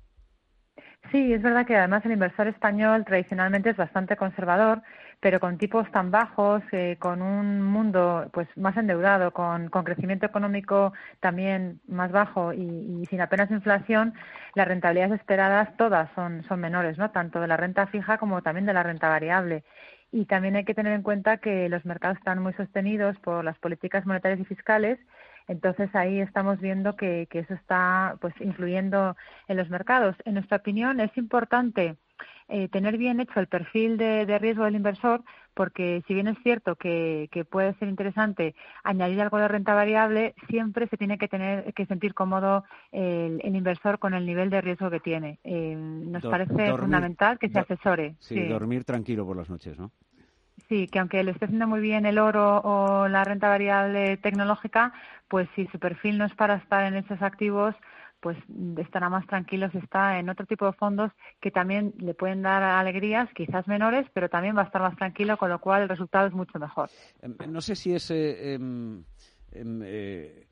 [1.10, 4.82] Sí, es verdad que además el inversor español tradicionalmente es bastante conservador,
[5.20, 10.26] pero con tipos tan bajos, eh, con un mundo pues más endeudado, con, con crecimiento
[10.26, 12.60] económico también más bajo y,
[13.02, 14.12] y sin apenas inflación,
[14.54, 17.10] las rentabilidades esperadas todas son, son menores, ¿no?
[17.10, 19.64] Tanto de la renta fija como también de la renta variable.
[20.12, 23.58] Y también hay que tener en cuenta que los mercados están muy sostenidos por las
[23.58, 24.98] políticas monetarias y fiscales
[25.48, 29.16] entonces ahí estamos viendo que, que eso está pues influyendo
[29.48, 30.14] en los mercados.
[30.24, 31.96] En nuestra opinión es importante
[32.50, 36.76] eh, tener bien hecho el perfil de, riesgo del inversor, porque si bien es cierto
[36.76, 41.84] que, puede ser interesante añadir algo de renta variable, siempre se tiene que tener que
[41.84, 45.38] sentir cómodo el, inversor con el nivel de riesgo que tiene.
[45.44, 48.14] Eh, nos parece fundamental que se asesore.
[48.18, 49.92] sí, dormir tranquilo por las noches, ¿no?
[50.68, 54.92] Sí, que aunque le esté haciendo muy bien el oro o la renta variable tecnológica,
[55.28, 57.74] pues si su perfil no es para estar en esos activos,
[58.20, 58.36] pues
[58.78, 62.62] estará más tranquilo si está en otro tipo de fondos que también le pueden dar
[62.62, 66.26] alegrías, quizás menores, pero también va a estar más tranquilo, con lo cual el resultado
[66.26, 66.90] es mucho mejor.
[67.22, 69.04] Em, no sé si es eh, em,
[69.52, 70.46] em, eh,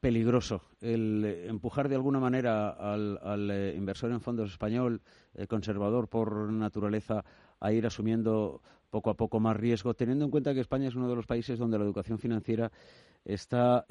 [0.00, 5.02] peligroso el empujar de alguna manera al, eh, inversor en fondos español,
[5.48, 7.24] conservador por naturaleza,
[7.60, 11.08] a ir asumiendo poco a poco más riesgo, teniendo en cuenta que España es uno
[11.08, 12.70] de los países donde la educación financiera
[13.24, 13.86] está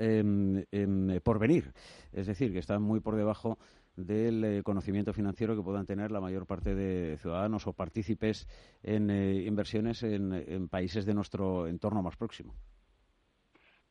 [1.24, 1.74] por venir,
[2.14, 3.58] es decir, que está muy por debajo
[3.96, 8.48] del eh, conocimiento financiero que puedan tener la mayor parte de ciudadanos o partícipes
[8.84, 12.54] en eh, inversiones en países de nuestro entorno más próximo.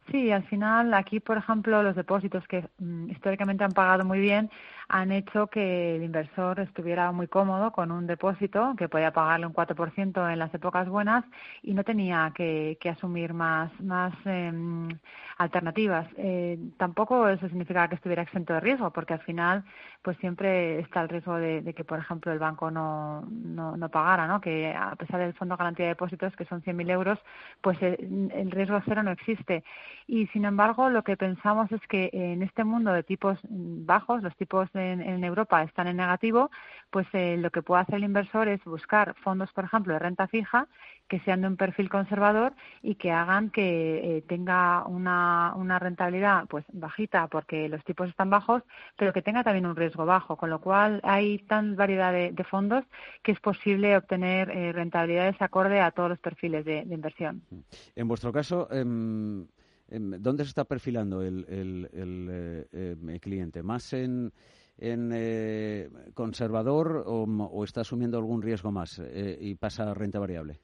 [0.08, 4.50] Sí, al final aquí, por ejemplo, los depósitos que mm, históricamente han pagado muy bien
[4.90, 9.52] han hecho que el inversor estuviera muy cómodo con un depósito que podía pagarle un
[9.52, 11.24] 4% en las épocas buenas
[11.62, 14.88] y no tenía que, asumir más, más em,
[15.38, 16.08] alternativas.
[16.16, 19.64] Eh, tampoco eso significa que estuviera exento de riesgo, porque al final
[20.02, 24.26] pues siempre está el riesgo de, que, por ejemplo, el banco no, no, no, pagara,
[24.26, 24.40] ¿no?
[24.40, 27.18] que a pesar del Fondo de Garantía de Depósitos, que son 100.000 euros,
[27.60, 29.62] pues el riesgo cero no existe.
[30.06, 34.34] Y sin embargo, lo que pensamos es que en este mundo de tipos bajos, los
[34.36, 36.50] tipos en, Europa están en negativo,
[36.90, 40.26] pues eh, lo que puede hacer el inversor es buscar fondos, por ejemplo, de renta
[40.28, 40.66] fija
[41.10, 46.46] que sean de un perfil conservador y que hagan que eh, tenga una, una, rentabilidad
[46.46, 48.62] pues bajita porque los tipos están bajos,
[48.96, 52.84] pero que tenga también un riesgo bajo, con lo cual hay tan variedad de, fondos
[53.22, 57.42] que es posible obtener eh, rentabilidades acorde a todos los perfiles de, inversión.
[57.94, 59.46] En vuestro caso, em,
[59.88, 63.62] em, ¿dónde se está perfilando el, el, em, cliente?
[63.62, 64.32] ¿Más en
[64.82, 68.98] en eh, conservador o, está asumiendo algún riesgo más
[69.38, 70.58] y pasa a renta variable?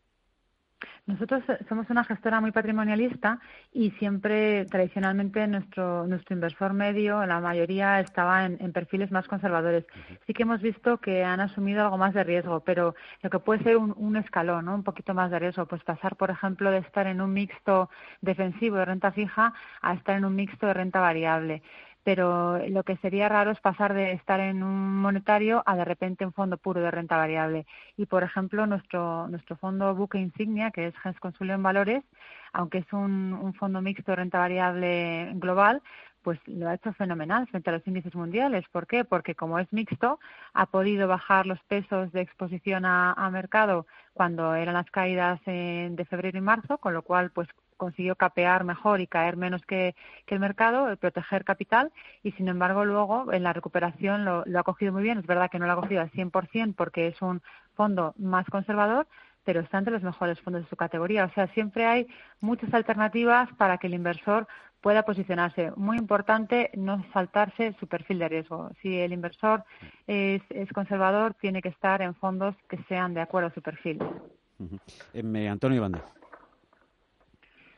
[1.07, 3.39] Nosotros somos una gestora muy patrimonialista
[3.73, 9.85] y siempre, tradicionalmente, nuestro, nuestro inversor medio, la mayoría, estaba en, perfiles más conservadores.
[10.27, 13.63] Sí que hemos visto que han asumido algo más de riesgo, pero lo que puede
[13.63, 14.75] ser un, un escalón, ¿no?
[14.75, 17.89] un poquito más de riesgo, pues pasar, por ejemplo, de estar en un mixto
[18.21, 21.63] defensivo de renta fija a estar en un mixto de renta variable
[22.07, 26.25] pero lo que sería raro es pasar de estar en un monetario a de repente
[26.25, 27.67] un fondo puro de renta variable.
[27.97, 32.05] Y, por ejemplo, nuestro, nuestro fondo buque insignia, que es Gens en Valores,
[32.53, 35.83] aunque es un, un fondo mixto de renta variable global,
[36.23, 38.65] pues lo ha hecho fenomenal frente a los índices mundiales.
[38.71, 39.05] ¿Por qué?
[39.05, 40.21] Porque como es mixto,
[40.55, 45.97] ha podido bajar los pesos de exposición a, a mercado cuando eran las caídas en,
[45.97, 49.95] de febrero y marzo, con lo cual pues consiguió capear mejor y caer menos que,
[50.27, 54.93] el mercado, eh, proteger capital y sin embargo luego en la recuperación lo, ha cogido
[54.93, 55.19] muy bien.
[55.19, 57.43] Es verdad que no lo ha cogido al 100% porque es un
[57.75, 59.07] fondo más conservador,
[59.45, 61.25] pero está entre los mejores fondos de su categoría.
[61.25, 62.07] O sea, siempre hay
[62.41, 64.49] muchas alternativas para que el inversor
[64.81, 65.73] pueda posicionarse.
[65.77, 68.71] Muy importante no saltarse su perfil de riesgo.
[68.83, 69.65] Si el inversor
[70.07, 73.99] es, conservador, tiene que estar en fondos que sean de acuerdo a su perfil.
[75.13, 76.05] Eh, Antonio Banda.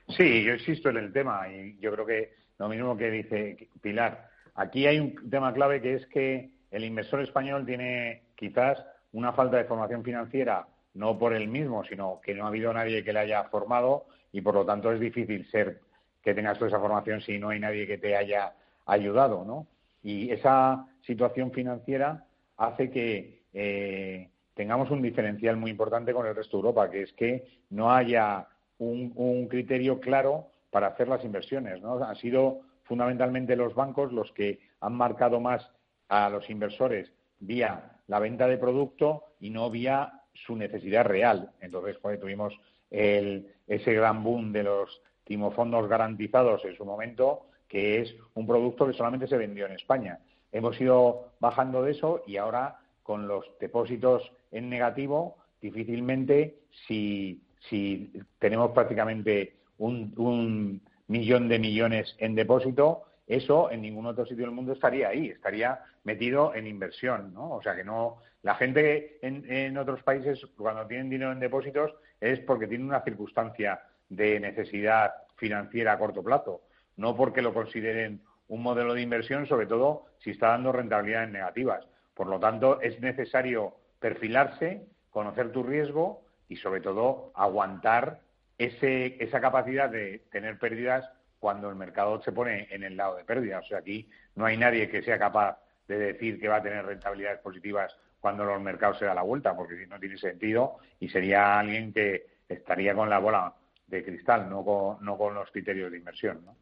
[0.08, 4.28] Sí, yo insisto en el tema y yo creo que lo mismo que dice Pilar.
[4.54, 9.58] Aquí hay un tema clave que es que el inversor español tiene quizás una falta
[9.58, 13.20] de formación financiera, no por él mismo, sino que no ha habido nadie que le
[13.20, 15.80] haya formado y por lo tanto es difícil ser
[16.22, 18.54] que tengas toda esa formación si no hay nadie que te haya
[18.86, 19.66] ayudado, ¿no?
[20.02, 22.24] Y esa situación financiera
[22.56, 27.12] hace que eh, tengamos un diferencial muy importante con el resto de Europa, que es
[27.12, 28.46] que no haya
[28.78, 31.80] un, criterio claro para hacer las inversiones.
[31.82, 32.02] ¿no?
[32.02, 35.70] Han sido fundamentalmente los bancos los que han marcado más
[36.08, 41.50] a los inversores vía la venta de producto y no vía su necesidad real.
[41.60, 42.58] Entonces, pues, tuvimos
[42.90, 48.94] ese gran boom de los timofondos garantizados en su momento, que es un producto que
[48.94, 50.20] solamente se vendió en España.
[50.50, 58.12] Hemos ido bajando de eso y ahora con los depósitos en negativo, difícilmente si si
[58.38, 64.74] tenemos prácticamente un, millón de millones en depósito, eso en ningún otro sitio del mundo
[64.74, 67.52] estaría ahí, estaría metido en inversión, ¿no?
[67.52, 71.94] O sea que no, la gente en, en otros países cuando tienen dinero en depósitos
[72.20, 76.62] es porque tienen una circunstancia de necesidad financiera a corto plazo,
[76.96, 81.86] no porque lo consideren un modelo de inversión, sobre todo si está dando rentabilidades negativas.
[82.14, 88.20] Por lo tanto, es necesario perfilarse conocer tu riesgo y sobre todo aguantar
[88.56, 93.24] ese, esa capacidad de tener pérdidas cuando el mercado se pone en el lado de
[93.24, 93.64] pérdidas.
[93.64, 96.84] O sea, aquí no hay nadie que sea capaz de decir que va a tener
[96.84, 101.58] rentabilidades positivas cuando los mercados se da la vuelta, porque no tiene sentido y sería
[101.58, 103.54] alguien que estaría con la bola
[103.86, 106.44] de cristal, no con, no con los criterios de inversión.
[106.44, 106.56] ¿no?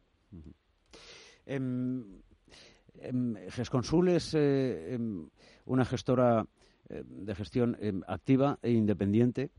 [1.45, 2.21] Em,
[3.01, 5.27] em, Gesconsul es eh, em,
[5.65, 6.45] una gestora
[6.89, 7.77] de gestión
[8.07, 9.51] activa e independiente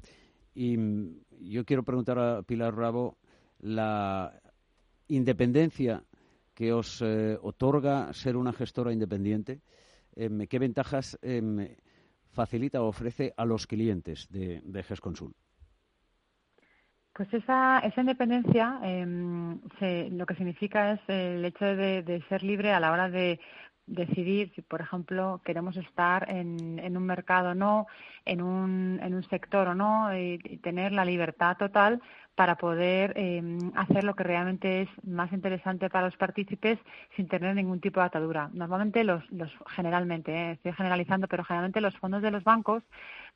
[0.55, 3.19] y mm, yo quiero preguntar a Pilar Bravo
[3.61, 4.33] la
[5.09, 6.03] independencia
[6.55, 9.61] que os eh, otorga ser una gestora independiente,
[10.17, 11.17] ¿qué ventajas
[12.33, 15.33] facilita o ofrece a los clientes de, de GESConsul?
[17.19, 19.59] Pues esa, esa independencia em,
[20.17, 23.41] lo que significa es el hecho de, ser libre a la hora de
[23.89, 27.87] decidir si, por ejemplo, queremos estar en, en un mercado o no,
[28.25, 32.01] en un, en un sector o no, y, tener la libertad total
[32.35, 36.79] para poder em, hacer lo que realmente es más interesante para los partícipes
[37.17, 38.49] sin tener ningún tipo de atadura.
[38.53, 42.85] Normalmente, los, los generalmente, eh, estoy generalizando, pero generalmente los fondos de los bancos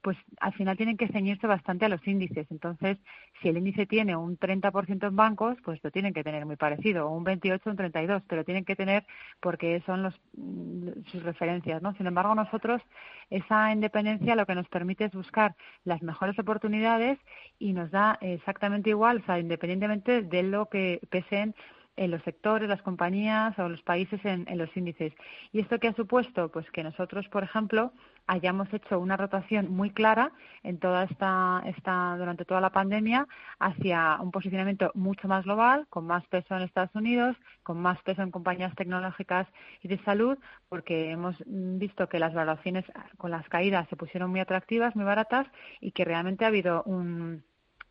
[0.03, 2.47] pues al final tienen que ceñirse bastante a los índices.
[2.51, 2.99] Entonces,
[3.41, 7.09] si el índice tiene un 30% en bancos, pues lo tienen que tener muy parecido,
[7.09, 9.07] o un 28 o un 32, pero tienen que tener
[9.41, 11.95] porque son los, mm, sus referencias, ¿no?
[11.95, 12.83] Sin embargo, nosotros
[13.31, 17.19] esa independencia lo que nos permite es buscar las mejores oportunidades
[17.59, 21.55] y nos da exactamente igual, o sea, independientemente de lo que pesen
[21.97, 25.13] en los sectores, las compañías o los países en, los índices.
[25.53, 26.51] ¿Y esto qué ha supuesto?
[26.51, 27.93] Pues que nosotros, por ejemplo,
[28.27, 33.27] hayamos hecho una rotación muy clara en toda esta, esta, durante toda la pandemia
[33.59, 38.23] hacia un posicionamiento mucho más global, con más peso en Estados Unidos, con más peso
[38.23, 39.47] en compañías tecnológicas
[39.83, 42.85] y de salud, porque hemos visto que las valoraciones
[43.19, 45.47] con las caídas se pusieron muy atractivas, muy baratas
[45.81, 47.45] y que realmente ha habido un,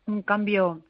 [0.06, 0.82] un cambio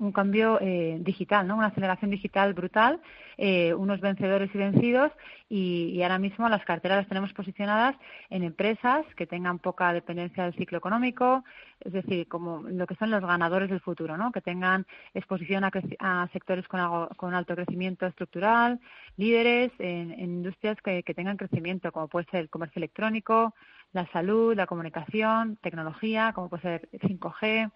[0.00, 1.56] un cambio eh, digital, ¿no?
[1.56, 3.00] una aceleración digital brutal,
[3.36, 5.12] eh, unos vencedores y vencidos
[5.48, 7.94] y, ahora mismo las carteras las tenemos posicionadas
[8.30, 11.44] en empresas que tengan poca dependencia del ciclo económico,
[11.80, 14.32] es decir, como lo que son los ganadores del futuro, ¿no?
[14.32, 18.80] que tengan exposición a, sectores con, alto crecimiento estructural,
[19.16, 23.54] líderes en, industrias que, que tengan crecimiento, como puede ser el comercio electrónico,
[23.92, 27.70] la salud, la comunicación, tecnología, como puede ser 5G,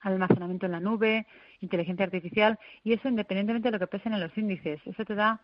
[0.00, 1.26] almacenamiento en la nube,
[1.60, 4.80] inteligencia artificial, y eso independientemente de lo que pesen en los índices.
[4.86, 5.40] Eso te da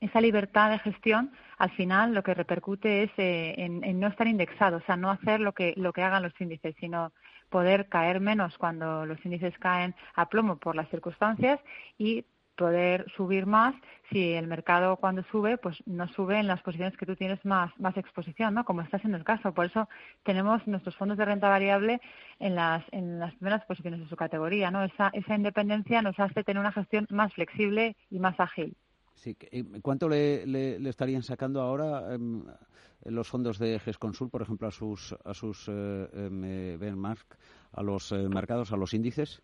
[0.00, 4.78] esa libertad de gestión, al final lo que repercute es eh, en, no estar indexado,
[4.78, 7.12] o sea, no hacer lo que, lo que hagan los índices, sino
[7.50, 11.60] poder caer menos cuando los índices caen a plomo por las circunstancias
[11.98, 12.24] y
[12.60, 13.74] poder subir más
[14.10, 17.70] si el mercado cuando sube pues no sube en las posiciones que tú tienes más
[17.80, 19.54] más exposición no como está siendo el caso.
[19.54, 19.88] Por eso
[20.24, 22.02] tenemos nuestros fondos de renta variable
[22.38, 26.44] en las en las primeras posiciones de su categoría no esa esa independencia nos hace
[26.44, 28.76] tener una gestión más flexible y más ágil.
[29.14, 29.34] Sí
[29.80, 32.44] cuánto le, le, estarían sacando ahora em,
[33.06, 37.38] los fondos de GESConsul por ejemplo a sus a sus eh, em, eh, benchmark
[37.72, 39.42] a los eh, mercados a los índices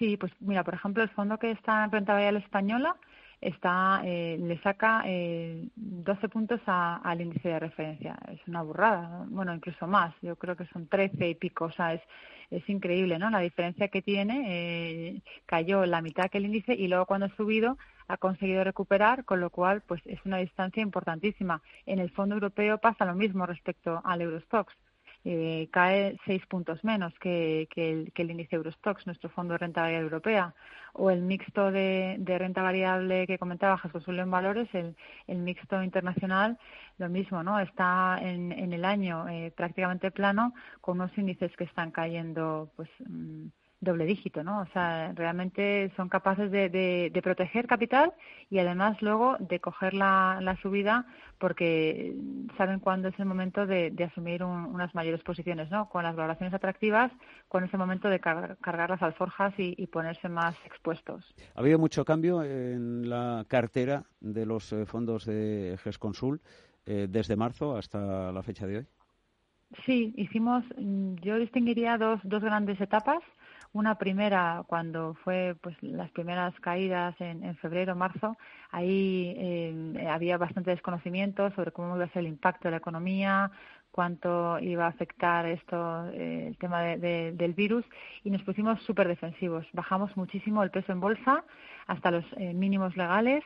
[0.00, 2.96] Sí, pues mira, por ejemplo, el fondo que está en renta variable española
[3.38, 8.18] está eh, le saca eh, 12 puntos al índice de referencia.
[8.32, 10.14] Es una burrada, bueno, incluso más.
[10.22, 11.66] Yo creo que son 13 y pico.
[11.66, 12.00] O sea, es,
[12.50, 13.28] es increíble, ¿no?
[13.28, 14.44] La diferencia que tiene.
[14.48, 17.76] Eh, cayó la mitad que el índice y luego cuando ha subido
[18.08, 21.60] ha conseguido recuperar, con lo cual, pues es una distancia importantísima.
[21.84, 24.74] En el fondo europeo pasa lo mismo respecto al Eurostox
[25.24, 29.82] eh, cae seis puntos menos que, el, que, el, índice Eurostox, nuestro fondo de renta
[29.82, 30.54] variable europea,
[30.94, 34.96] o el mixto de, renta variable que comentaba Jesús en valores, el,
[35.26, 36.58] el, mixto internacional,
[36.98, 37.60] lo mismo, ¿no?
[37.60, 42.88] Está en, en el año eh, prácticamente plano con unos índices que están cayendo, pues.
[43.06, 43.48] Mm,
[43.80, 44.60] doble dígito, ¿no?
[44.60, 48.12] O sea, realmente son capaces de, de, proteger capital
[48.50, 51.06] y además luego de coger la, la subida
[51.38, 52.14] porque
[52.58, 55.88] saben cuándo es el momento de, de asumir unas mayores posiciones, ¿no?
[55.88, 57.10] Con las valoraciones atractivas,
[57.48, 61.34] cuando es el momento de cargar las alforjas y, ponerse más expuestos.
[61.54, 66.40] ¿Ha habido mucho cambio en la cartera de los eh, fondos de GESConsul
[66.86, 68.86] eh, desde marzo hasta la fecha de hoy?
[69.86, 73.20] Sí, hicimos, mm, yo distinguiría dos, dos grandes etapas.
[73.72, 78.36] Una primera, cuando fue pues las primeras caídas en, en febrero, marzo,
[78.72, 83.52] ahí eh, había bastante desconocimiento sobre cómo iba a ser el impacto de la economía,
[83.90, 87.84] cuánto iba a afectar esto, eh, el tema del virus,
[88.24, 89.66] y nos pusimos súper defensivos.
[89.72, 91.44] Bajamos muchísimo el peso en bolsa
[91.86, 93.42] hasta los eh, mínimos legales.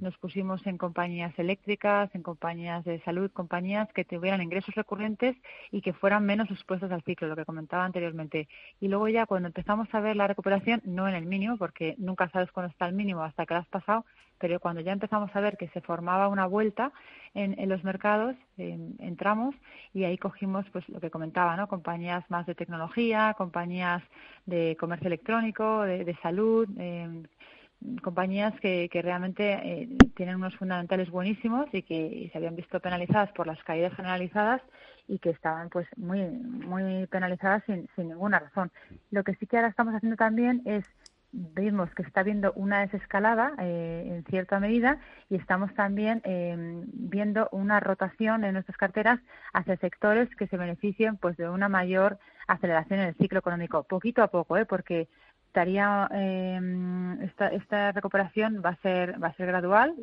[0.00, 5.36] Nos pusimos en compañías eléctricas, en compañías de salud, compañías que tuvieran ingresos recurrentes
[5.70, 8.48] y que fueran menos expuestos al ciclo, lo que comentaba anteriormente.
[8.80, 12.30] Y luego ya cuando empezamos a ver la recuperación, no en el mínimo, porque nunca
[12.30, 14.06] sabes cuándo está el mínimo hasta que lo has pasado,
[14.38, 16.92] pero cuando ya empezamos a ver que se formaba una vuelta
[17.34, 19.54] en, los mercados, entramos
[19.94, 21.66] y ahí cogimos pues lo que comentaba, ¿no?
[21.66, 24.02] Compañías más de tecnología, compañías
[24.46, 27.24] de comercio electrónico, de, salud, em,
[28.02, 33.46] compañías que, realmente eh, tienen unos fundamentales buenísimos y que se habían visto penalizadas por
[33.46, 34.60] las caídas generalizadas
[35.08, 38.70] y que estaban pues muy muy penalizadas sin, sin ninguna razón.
[39.10, 40.84] Lo que sí que ahora estamos haciendo también es
[41.32, 44.98] vemos que está habiendo una desescalada eh, en cierta medida
[45.30, 46.54] y estamos también eh,
[46.92, 49.18] viendo una rotación en nuestras carteras
[49.54, 52.18] hacia sectores que se beneficien pues de una mayor
[52.48, 54.66] aceleración en el ciclo económico poquito a poco ¿eh?
[54.66, 55.08] porque
[55.46, 56.08] estaría
[57.20, 59.94] esta, esta, recuperación va a ser va a ser gradual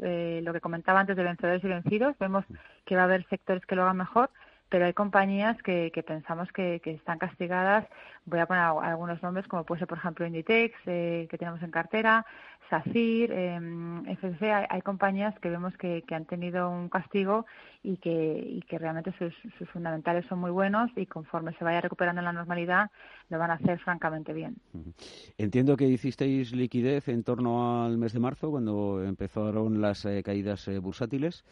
[0.43, 2.45] lo que comentaba antes de vencedores y vencidos vemos
[2.85, 4.29] que va a haber sectores que lo hagan mejor
[4.69, 7.85] pero hay compañías que, que pensamos que, que, están castigadas.
[8.25, 11.71] Voy a poner algunos nombres, como puede ser, por ejemplo, Inditex, eh, que tenemos en
[11.71, 12.25] cartera,
[12.69, 13.59] SACIR, eh,
[14.15, 14.67] FCC.
[14.69, 17.45] Hay, compañías que vemos que, que, han tenido un castigo
[17.83, 21.81] y que, y que realmente sus, sus, fundamentales son muy buenos y conforme se vaya
[21.81, 22.91] recuperando la normalidad,
[23.29, 24.57] lo van a hacer francamente bien.
[25.37, 30.67] Entiendo que hicisteis liquidez en torno al mes de marzo, cuando empezaron las eh, caídas
[30.67, 31.43] eh, bursátiles.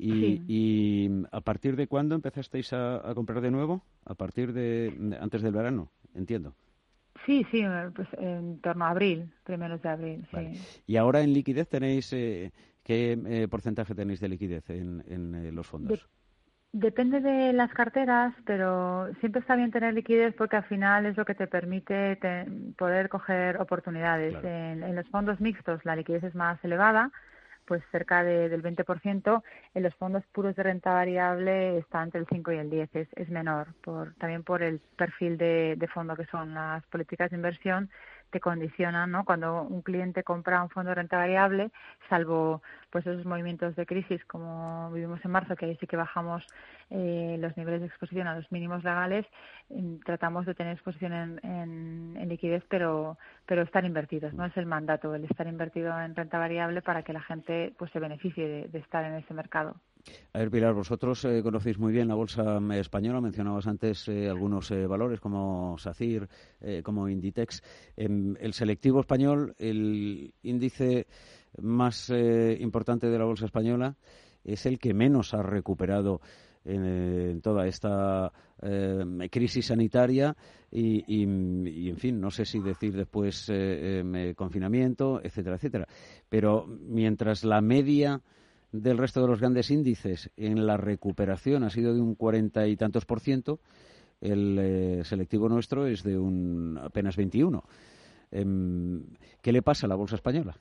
[0.00, 3.82] Y, a partir de cuándo empezasteis a, comprar de nuevo?
[4.04, 6.54] A partir de antes del verano, entiendo.
[7.26, 7.62] Sí, sí,
[7.94, 10.26] pues en torno a abril, primeros de abril.
[10.86, 12.50] Y ahora en liquidez tenéis, eh,
[12.82, 15.02] ¿qué eh, porcentaje tenéis de liquidez en,
[15.34, 16.08] eh, los fondos?
[16.72, 21.24] depende de las carteras, pero siempre está bien tener liquidez porque al final es lo
[21.24, 22.16] que te permite
[22.78, 24.36] poder coger oportunidades.
[24.44, 27.10] en, los fondos mixtos la liquidez es más elevada,
[27.70, 29.42] pues cerca del 20%,
[29.74, 33.08] en los fondos puros de renta variable está entre el 5 y el 10, es,
[33.14, 37.36] es menor, por, también por el perfil de, de fondo que son las políticas de
[37.36, 37.88] inversión
[38.30, 39.24] te condicionan, ¿no?
[39.24, 41.70] Cuando un cliente compra un fondo de renta variable,
[42.08, 46.46] salvo pues esos movimientos de crisis como vivimos en marzo, que ahí sí que bajamos
[46.90, 49.26] eh, los niveles de exposición a los mínimos legales,
[50.04, 55.14] tratamos de tener exposición en, en, liquidez, pero pero estar invertidos, no es el mandato
[55.14, 59.04] el estar invertido en renta variable para que la gente pues se beneficie de estar
[59.04, 59.76] en ese mercado.
[60.32, 64.70] A ver, Pilar, vosotros eh, conocéis muy bien la bolsa española, mencionabas antes eh, algunos
[64.70, 66.28] eh, valores como SACIR,
[66.82, 67.62] como Inditex.
[67.96, 71.06] En el selectivo español, el índice
[71.60, 73.96] más importante de la bolsa española
[74.44, 76.20] es el que menos ha recuperado
[76.64, 78.30] en, toda esta
[79.30, 80.36] crisis sanitaria
[80.70, 83.50] y, y, en fin, no sé si decir después
[84.36, 85.88] confinamiento, etcétera, etcétera.
[86.28, 88.20] Pero mientras la media
[88.72, 92.76] del resto de los grandes índices en la recuperación ha sido de un cuarenta y
[92.76, 93.60] tantos por ciento,
[94.20, 97.64] el eh, selectivo nuestro es de un apenas 21.
[98.30, 99.02] Em,
[99.42, 100.56] ¿Qué le pasa a la bolsa española?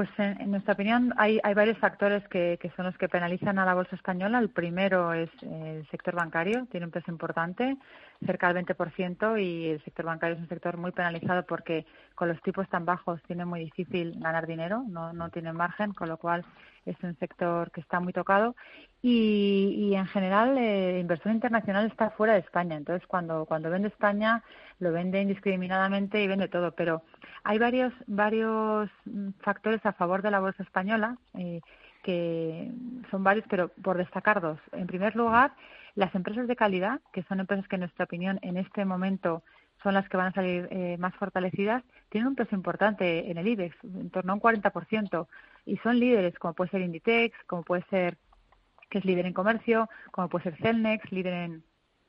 [0.00, 3.66] Pues en, nuestra opinión hay, hay varios factores que, que, son los que penalizan a
[3.66, 4.38] la bolsa española.
[4.38, 7.76] El primero es el sector bancario, tiene un peso importante,
[8.24, 11.84] cerca del 20%, y el sector bancario es un sector muy penalizado porque
[12.14, 16.08] con los tipos tan bajos tiene muy difícil ganar dinero, no, no tiene margen, con
[16.08, 16.46] lo cual
[16.86, 18.56] es un sector que está muy tocado.
[19.02, 22.76] Y, en general, eh, inversión internacional está fuera de España.
[22.76, 24.42] Entonces, cuando, cuando vende España,
[24.78, 26.72] lo vende indiscriminadamente y vende todo.
[26.72, 27.02] Pero
[27.42, 31.60] hay varios, varios mm, factores a favor de la bolsa española, eh,
[32.02, 32.70] que
[33.10, 34.58] son varios, pero por destacar dos.
[34.72, 35.52] En primer lugar,
[35.94, 39.42] las empresas de calidad, que son empresas que en nuestra opinión en este momento
[39.82, 43.48] son las que van a salir eh, más fortalecidas, tienen un peso importante en el
[43.48, 45.26] IBEX, en torno a un 40%,
[45.64, 48.18] y son líderes, como puede ser Inditex, como puede ser,
[48.90, 51.64] que es líder en comercio, como puede ser Celnex, líder en,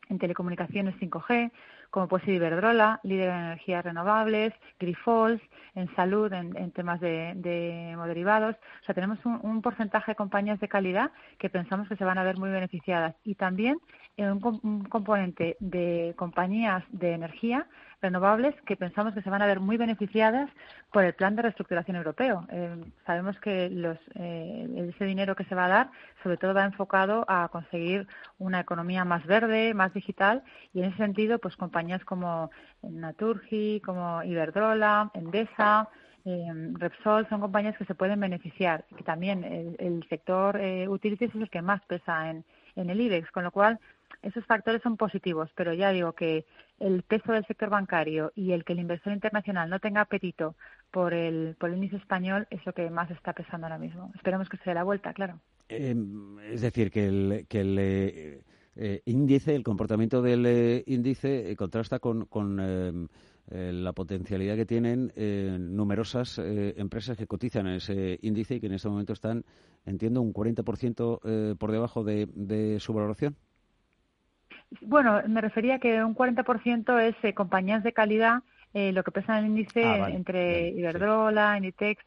[0.10, 1.52] en telecomunicaciones 5G,
[1.92, 5.42] como puede ser Iberdrola, líder en energías renovables, Grifols,
[5.76, 8.56] en salud, en, temas de, de derivados.
[8.82, 12.24] O sea, tenemos un, porcentaje de compañías de calidad que pensamos que se van a
[12.24, 13.16] ver muy beneficiadas.
[13.24, 13.78] Y también
[14.18, 17.68] en un, un componente de compañías de energía
[18.02, 20.50] renovables que pensamos que se van a ver muy beneficiadas
[20.92, 22.46] por el plan de reestructuración europeo.
[22.50, 25.92] Eh, sabemos que los, eh, ese dinero que se va a dar,
[26.24, 28.08] sobre todo, va enfocado a conseguir
[28.40, 30.44] una economía más verde, más digital,
[30.74, 32.50] y en ese sentido, pues compañías como
[32.82, 35.88] Naturgi, como Iberdrola, Endesa,
[36.26, 38.86] eh, Repsol son compañías que se pueden beneficiar.
[39.00, 42.44] Y también el, sector utilities es el que más pesa en
[42.76, 43.80] el IBEX, con lo cual
[44.22, 46.46] esos factores son positivos, pero ya digo que
[46.80, 50.56] el peso del sector bancario y el que el inversor internacional no tenga apetito
[50.92, 54.12] por el, por el índice español es lo que más está pesando ahora mismo.
[54.16, 55.40] Esperemos que se dé la vuelta, claro.
[55.70, 58.42] Em, es decir, que el, que el eh,
[58.76, 63.08] eh, índice, el comportamiento del eh, índice contrasta con, con em,
[63.50, 65.12] la potencialidad que tienen
[65.76, 69.44] numerosas empresas que cotizan en ese índice y que en este momento están,
[69.86, 73.36] entiendo, un 40% por debajo de, de su valoración.
[74.80, 78.42] Bueno, me refería que un 40% es eh, compañías de calidad,
[78.74, 82.02] eh, lo que pesa en el índice ah, entre Iberdrola, Inditex,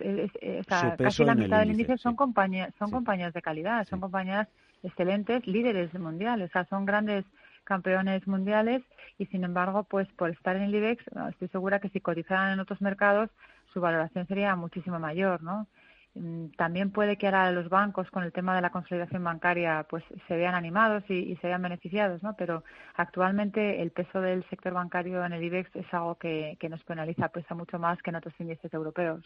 [0.96, 4.48] casi la mitad del índice son compañías, son compañías de calidad, son compañías
[4.82, 7.26] excelentes, líderes mundiales, o sea, son grandes
[7.64, 8.82] campeones mundiales
[9.18, 12.60] y sin embargo, pues por estar en el IBEX, estoy segura que si cotizaran en
[12.60, 13.30] otros mercados,
[13.72, 15.66] su valoración sería muchísimo mayor, ¿no?
[16.14, 20.04] Mm, también puede que ahora los bancos con el tema de la consolidación bancaria pues
[20.28, 22.36] se vean animados y, se vean beneficiados, ¿no?
[22.36, 22.62] Pero
[22.94, 27.54] actualmente el peso del sector bancario en el IBEX es algo que, nos penaliza, pesa
[27.54, 29.24] mucho más que en otros índices europeos.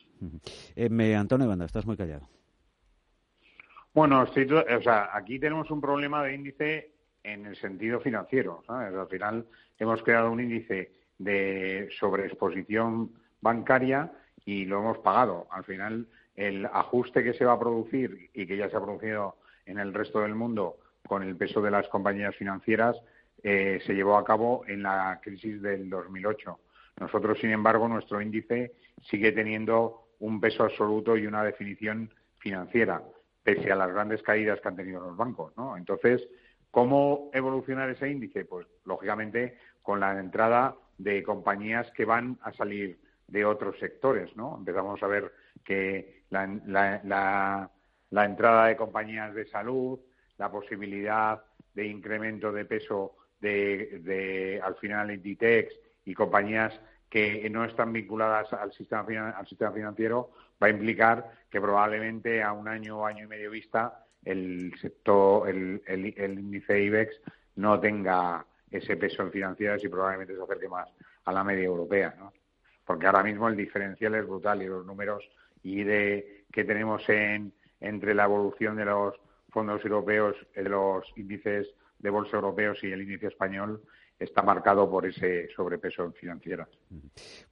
[0.76, 2.26] Eh, Antonio Banda, estás muy callado.
[3.92, 8.62] Bueno, o sea, aquí tenemos un problema de índice en el sentido financiero.
[8.68, 9.46] Al final
[9.78, 14.10] hemos creado un índice de sobreexposición bancaria
[14.44, 15.46] y lo hemos pagado.
[15.50, 16.06] Al final
[16.38, 19.36] el ajuste que se va a producir y que ya se ha producido
[19.66, 20.76] en el resto del mundo
[21.06, 22.96] con el peso de las compañías financieras
[23.42, 26.58] eh, se llevó a cabo en la crisis del 2008.
[27.00, 28.72] Nosotros, sin embargo, nuestro índice
[29.02, 33.02] sigue teniendo un peso absoluto y una definición financiera,
[33.42, 35.56] pese a las grandes caídas que han tenido los bancos.
[35.56, 35.76] ¿no?
[35.76, 36.24] Entonces,
[36.70, 38.44] ¿cómo evolucionar ese índice?
[38.44, 44.36] Pues, lógicamente, con la entrada de compañías que van a salir de otros sectores.
[44.36, 44.56] ¿no?
[44.58, 45.32] Empezamos a ver
[45.64, 47.70] que la,
[48.10, 49.98] entrada de compañías de salud,
[50.36, 51.42] la posibilidad
[51.74, 55.74] de incremento de peso de, al final Inditex
[56.04, 60.30] y compañías que no están vinculadas al sistema, al sistema financiero,
[60.62, 65.48] va a implicar que probablemente a un año o año y medio vista el sector,
[65.48, 67.20] el, el, índice IBEX
[67.56, 70.88] no tenga ese peso en financieras y probablemente se acerque más
[71.24, 72.32] a la media europea, ¿no?
[72.84, 75.28] Porque ahora mismo el diferencial es brutal y los números
[75.62, 79.14] y de que tenemos en, entre la evolución de los
[79.50, 83.82] fondos europeos, de los índices de bolsa europeos y el índice español
[84.18, 86.66] está marcado por ese sobrepeso financiero.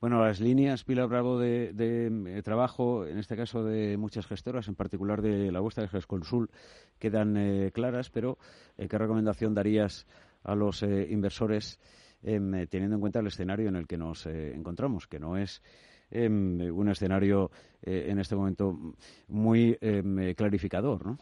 [0.01, 4.75] Bueno, las líneas, Pilar Bravo, de, eh, trabajo, en este caso de muchas gestoras, en
[4.75, 6.51] particular de la vuestra de GESConsul,
[6.99, 8.39] quedan eh, claras, pero
[8.79, 10.07] eh, ¿qué recomendación darías
[10.43, 11.81] a los inversores
[12.23, 15.63] teniendo en cuenta el escenario en el que nos encontramos, que no es
[16.11, 17.51] Em, un escenario
[17.83, 18.95] eh, en este momento
[19.29, 21.19] muy em, clarificador, ¿no?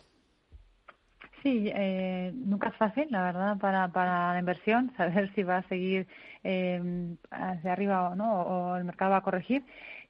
[1.43, 5.69] Sí, eh, nunca es fácil, la verdad, para, para la inversión, saber si va a
[5.69, 6.07] seguir
[6.43, 9.63] eh, hacia arriba o no, o el mercado va a corregir.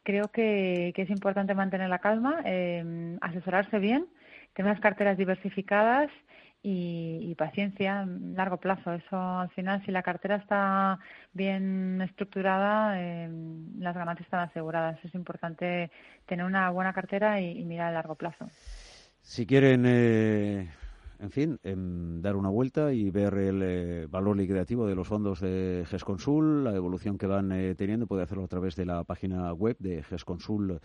[0.05, 4.07] Creo que, que es importante mantener la calma, eh, asesorarse bien,
[4.55, 6.11] tener las carteras diversificadas
[6.67, 8.95] y, paciencia, largo plazo.
[8.95, 10.99] Eso al final, si la cartera está
[11.35, 13.29] bien estructurada, eh,
[13.79, 14.99] las ganancias están aseguradas.
[15.05, 15.91] Es importante
[16.25, 18.49] tener una buena cartera y, mirar a largo plazo.
[19.21, 20.71] Si quieren, eh,
[21.19, 25.41] en fin, em, dar una vuelta y ver el eh, valor liquidativo de los fondos
[25.41, 29.77] de GESConsul, la evolución que van teniendo, puede hacerlo a través de la página web
[29.81, 30.81] de gesconsul.com.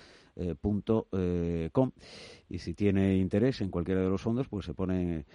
[2.50, 5.26] y si tiene interés en cualquiera de los fondos, pues se pone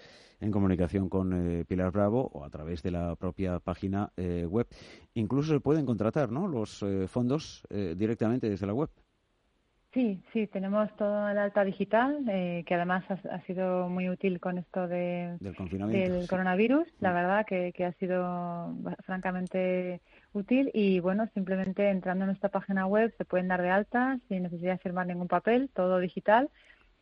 [0.45, 4.67] en comunicación con eh, Pilar Bravo o a través de la propia página eh, web.
[5.15, 6.47] Incluso se pueden contratar ¿no?
[6.47, 8.91] los eh, fondos directamente desde la web.
[9.93, 14.89] Sí, sí, tenemos todo el alta digital, que además ha, sido muy útil con esto
[14.89, 17.15] de, del, coronavirus, la mm.
[17.15, 18.75] verdad que, que, ha sido
[19.05, 20.01] francamente
[20.33, 24.43] útil y bueno, simplemente entrando en nuestra página web se pueden dar de alta sin
[24.43, 26.51] necesidad de firmar ningún papel, todo digital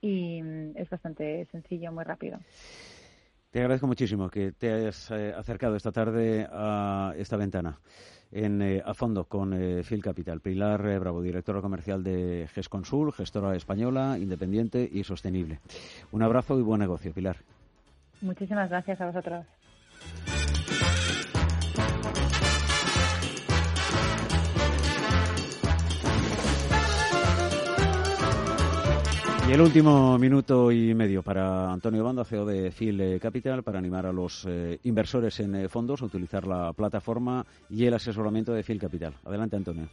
[0.02, 2.38] y mm, es bastante sencillo, muy rápido.
[3.52, 7.78] Te agradezco muchísimo que te hayas eh, acercado esta tarde a esta ventana
[8.30, 10.40] en, eh, a fondo con eh, Phil Capital.
[10.40, 15.60] Pilar Bravo, directora comercial de GESConsul, gestora española, independiente y sostenible.
[16.12, 17.36] Un abrazo y buen negocio, Pilar.
[18.22, 19.44] Muchísimas gracias a vosotros.
[29.52, 34.10] El último minuto y medio para Antonio Banda, CEO de Phil Capital, para animar a
[34.12, 38.80] los eh, inversores en eh, fondos a utilizar la plataforma y el asesoramiento de Phil
[38.80, 39.12] Capital.
[39.26, 39.90] Adelante, Antonio.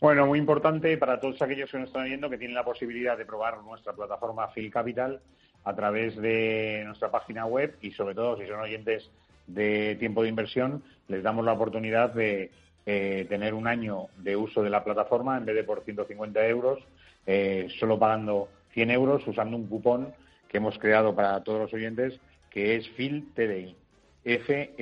[0.00, 3.26] Bueno, muy importante para todos aquellos que nos están viendo que tienen la posibilidad de
[3.26, 5.20] probar nuestra plataforma Phil Capital.
[5.64, 9.10] a través de nuestra página web y sobre todo si son oyentes
[9.48, 12.52] de tiempo de inversión, les damos la oportunidad de
[12.86, 16.80] eh, tener un año de uso de la plataforma en vez de por 150 euros,
[17.26, 20.14] eh, solo pagando 100 euros usando un cupón
[20.48, 22.20] que hemos creado para todos los oyentes
[22.50, 23.74] que es FIL TDI.
[24.24, 24.78] F-E-E-L-T-D-I.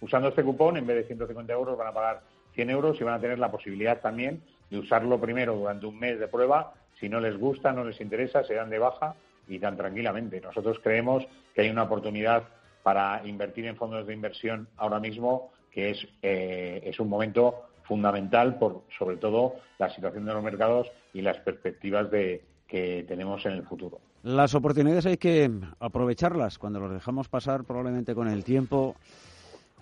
[0.00, 2.20] Usando este cupón, en vez de 150 euros, van a pagar
[2.54, 6.20] 100 euros y van a tener la posibilidad también de usarlo primero durante un mes
[6.20, 6.74] de prueba.
[7.00, 9.14] Si no les gusta, no les interesa, se dan de baja
[9.48, 10.40] y tan tranquilamente.
[10.40, 12.44] Nosotros creemos que hay una oportunidad
[12.82, 18.58] para invertir en fondos de inversión ahora mismo que es, eh, es un momento fundamental
[18.58, 23.52] por sobre todo la situación de los mercados y las perspectivas de, que tenemos en
[23.52, 23.98] el futuro.
[24.22, 26.58] Las oportunidades hay que aprovecharlas.
[26.58, 28.94] Cuando los dejamos pasar, probablemente con el tiempo,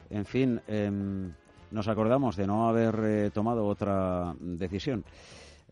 [0.08, 1.32] en fin, em,
[1.72, 5.04] nos acordamos de no haber eh, tomado otra decisión.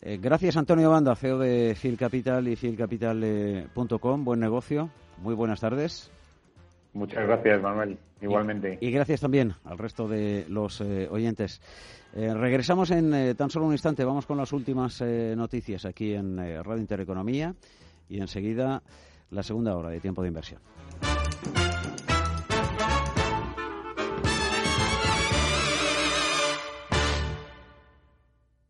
[0.00, 4.24] Eh, gracias, Antonio Banda, CEO de Phil Capital y philcapital.com.
[4.24, 4.90] Buen negocio.
[5.22, 6.10] Muy buenas tardes.
[6.94, 7.96] Muchas gracias, Manuel.
[8.20, 8.78] Igualmente.
[8.80, 10.80] Y, gracias también al resto de los
[12.14, 14.04] eh, regresamos en tan solo un instante.
[14.04, 17.54] Vamos con las últimas noticias aquí en Radio Intereconomía
[18.08, 18.82] y enseguida
[19.30, 20.60] la segunda hora de tiempo de inversión.